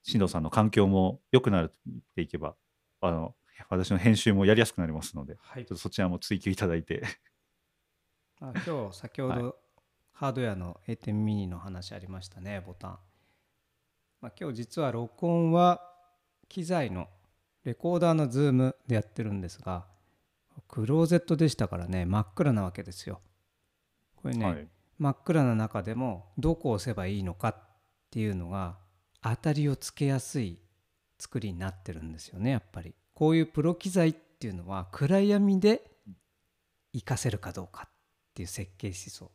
[0.07, 1.73] ー、しんどさんの環境も良くなっ
[2.15, 2.57] ていけば、
[3.01, 3.35] あの、
[3.69, 5.65] 私の編集もやりやすくなりますので、はい。
[5.65, 7.03] ちょっとそちらも追求いただいて、
[8.41, 9.55] あ今日先ほど、はい。
[10.19, 12.99] ハードウェアの A10 ミニの話ありましたねボタン、
[14.23, 15.83] まあ、今日実は録音は
[16.49, 17.07] 機材の
[17.65, 19.85] レコーダーのズームでやってるんですが
[20.69, 23.21] クローゼットでしたからね真っ暗なわけですよ。
[24.15, 24.69] これね、はい。
[24.99, 27.57] 真っ暗な中でもどこを押せばいいのかっ
[28.11, 28.79] ていうのが
[29.23, 30.59] 当たりをつけやすい
[31.19, 32.95] 作りになってるんですよねやっぱり。
[33.15, 35.83] こういうプロ機材っていうのは暗闇で
[36.93, 37.91] 活かせるかどうかっ
[38.35, 39.31] ていう設計思想。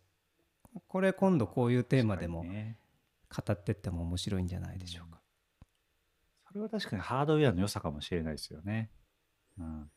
[0.88, 5.20] これ今度こういうテーマでも語ってっても面白いんじゃないでしょうか。
[6.48, 8.92] それは確かにハードウェアの良さかもしれないですよね。
[9.58, 9.92] うん、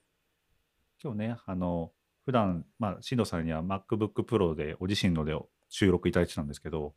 [1.03, 1.93] 今日ね、あの、
[2.25, 5.35] 普段、まあ、進藤さんには MacBook Pro でお自身ので
[5.69, 6.95] 収録いただいてたんですけど、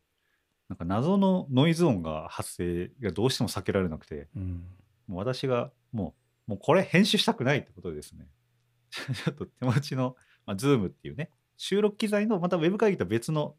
[0.68, 4.62] なんか謎のノイズ音が発生がどうしても避けられなくて、うん
[5.08, 6.14] もう私がも
[6.46, 8.28] う、もうこれ編集したくないってことでですね、
[8.90, 10.16] ちょっと手持ちの、
[10.46, 13.56] まあ、Zoom っていうね、収録機材のまたウェブ会議とは別の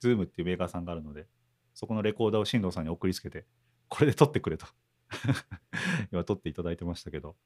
[0.00, 1.26] Zoom っていうメーカーさんがあるので、
[1.74, 3.46] そこのレコーダーを進藤さんに送りつけて、
[3.88, 4.66] これで撮ってくれと。
[6.10, 7.36] 今撮っていただいてましたけど、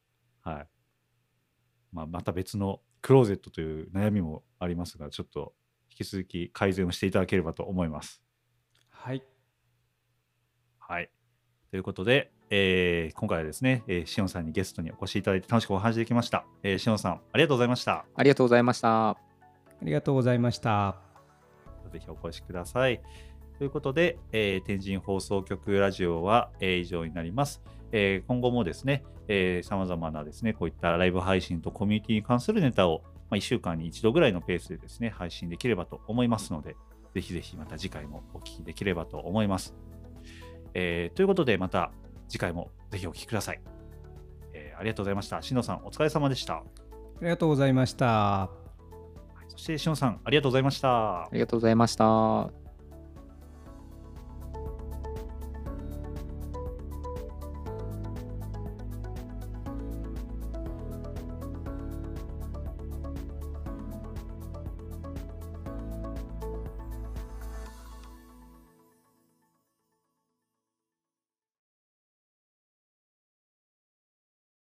[0.43, 0.69] はい。
[1.93, 5.60] まあ、また別のクローゼットという悩みもありますが、ちょっと引
[6.05, 8.23] き続き改善をしていただければと思います。
[8.89, 9.23] はい
[10.79, 11.11] はい。
[11.71, 16.45] ということで、えー今回はですね、えー、しおんさんにゲストにお越しいただいて楽しくお話できました。
[16.63, 18.05] えー、しおんさん、ありがとうございました。
[18.17, 19.11] ありがとうございました。
[19.11, 19.17] あ
[19.83, 20.97] りがとうございました。
[21.93, 23.01] ぜひお越しください。
[23.59, 27.63] ということで、えー天神放送局ラジオは、えー以上になります。
[27.93, 29.05] えー今後もですね、
[29.63, 36.77] さまざまなですね、こういったライブ配信とコミュニティに関するネタを、まあ、1週間に1度ぐらいのペースでですね、配信できればと思いますので、
[37.15, 39.75] ぜひぜひまた次回もお聞きできればと思います。
[40.75, 41.93] えーということで、また
[42.29, 43.61] 次回もぜひお聞きください。
[44.53, 45.43] えーありがとうございました。
[45.43, 46.55] しのさん、お疲れ様でした。
[46.55, 46.65] あ
[47.23, 48.51] りがとうございました。
[49.49, 51.29] そして、しのさん、ありがとうございましたあ。
[51.33, 52.70] りがとうございました。